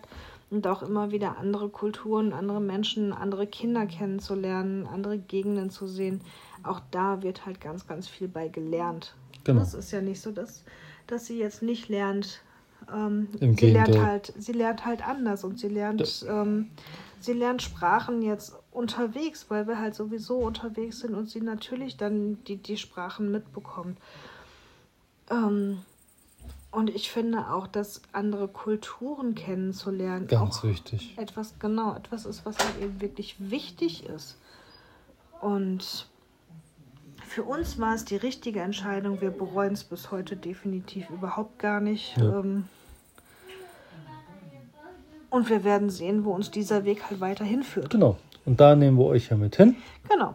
Und 0.49 0.65
auch 0.65 0.81
immer 0.81 1.11
wieder 1.11 1.37
andere 1.37 1.69
Kulturen, 1.69 2.33
andere 2.33 2.61
Menschen, 2.61 3.13
andere 3.13 3.45
Kinder 3.45 3.85
kennenzulernen, 3.85 4.87
andere 4.87 5.19
Gegenden 5.19 5.69
zu 5.69 5.85
sehen. 5.87 6.21
Auch 6.63 6.81
da 6.89 7.21
wird 7.21 7.45
halt 7.45 7.61
ganz, 7.61 7.85
ganz 7.85 8.07
viel 8.07 8.27
bei 8.27 8.47
gelernt. 8.47 9.13
Genau. 9.43 9.59
Das 9.59 9.75
ist 9.75 9.91
ja 9.91 10.01
nicht 10.01 10.19
so, 10.19 10.31
dass 10.31 10.63
dass 11.07 11.25
sie 11.25 11.39
jetzt 11.39 11.61
nicht 11.61 11.89
lernt. 11.89 12.41
Ähm, 12.93 13.27
Im 13.39 13.57
sie 13.57 13.71
lernt 13.71 13.97
halt, 13.99 14.33
sie 14.37 14.53
lernt 14.53 14.85
halt 14.85 15.05
anders 15.07 15.43
und 15.43 15.59
sie 15.59 15.67
lernt, 15.67 16.25
ähm, 16.29 16.69
sie 17.19 17.33
lernt 17.33 17.61
Sprachen 17.61 18.21
jetzt 18.21 18.55
unterwegs, 18.71 19.47
weil 19.49 19.67
wir 19.67 19.79
halt 19.79 19.95
sowieso 19.95 20.37
unterwegs 20.37 20.99
sind 20.99 21.15
und 21.15 21.29
sie 21.29 21.41
natürlich 21.41 21.97
dann 21.97 22.43
die, 22.45 22.57
die 22.57 22.77
Sprachen 22.77 23.31
mitbekommt. 23.31 23.97
Ähm, 25.29 25.79
und 26.71 26.89
ich 26.89 27.09
finde 27.09 27.49
auch, 27.49 27.65
dass 27.65 28.01
andere 28.11 28.47
Kulturen 28.47 29.35
kennenzulernen 29.35 30.27
ganz 30.27 30.63
wichtig. 30.63 31.15
Etwas 31.17 31.57
genau, 31.59 31.95
etwas 31.95 32.25
ist, 32.25 32.45
was 32.45 32.57
halt 32.59 32.81
eben 32.81 33.01
wirklich 33.01 33.35
wichtig 33.39 34.05
ist. 34.05 34.37
Und 35.41 36.07
für 37.37 37.43
uns 37.43 37.77
war 37.77 37.93
es 37.93 38.03
die 38.03 38.15
richtige 38.15 38.61
Entscheidung. 38.61 39.21
Wir 39.21 39.29
bereuen 39.29 39.73
es 39.73 39.83
bis 39.83 40.09
heute 40.09 40.35
definitiv 40.35 41.07
überhaupt 41.11 41.59
gar 41.59 41.79
nicht. 41.79 42.17
Ja. 42.17 42.39
Ähm, 42.39 42.63
und 45.29 45.47
wir 45.47 45.63
werden 45.63 45.91
sehen, 45.91 46.25
wo 46.25 46.31
uns 46.31 46.49
dieser 46.49 46.83
Weg 46.83 47.07
halt 47.07 47.19
weiterhin 47.19 47.61
führt. 47.61 47.91
Genau. 47.91 48.17
Und 48.47 48.59
da 48.59 48.75
nehmen 48.75 48.97
wir 48.97 49.05
euch 49.05 49.29
ja 49.29 49.37
mit 49.37 49.55
hin. 49.55 49.75
Genau. 50.09 50.33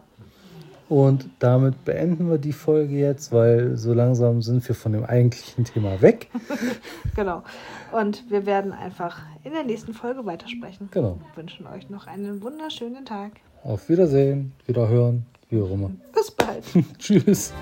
Und 0.87 1.29
damit 1.39 1.83
beenden 1.83 2.29
wir 2.29 2.37
die 2.37 2.53
Folge 2.53 2.95
jetzt, 2.95 3.33
weil 3.33 3.75
so 3.75 3.93
langsam 3.93 4.41
sind 4.41 4.65
wir 4.65 4.73
von 4.73 4.93
dem 4.93 5.03
eigentlichen 5.03 5.65
Thema 5.65 6.01
weg. 6.01 6.29
genau. 7.17 7.43
Und 7.91 8.31
wir 8.31 8.45
werden 8.45 8.71
einfach 8.71 9.19
in 9.43 9.51
der 9.51 9.65
nächsten 9.65 9.93
Folge 9.93 10.25
weitersprechen. 10.25 10.87
Genau. 10.91 11.17
Wir 11.17 11.43
wünschen 11.43 11.67
euch 11.67 11.89
noch 11.89 12.07
einen 12.07 12.41
wunderschönen 12.41 13.03
Tag. 13.03 13.33
Auf 13.61 13.89
Wiedersehen, 13.89 14.53
Wiederhören. 14.67 15.25
Wie 15.49 15.61
auch 15.61 15.71
immer. 15.71 15.91
Bis 16.13 16.31
bald. 16.31 16.63
Tschüss. 16.99 17.53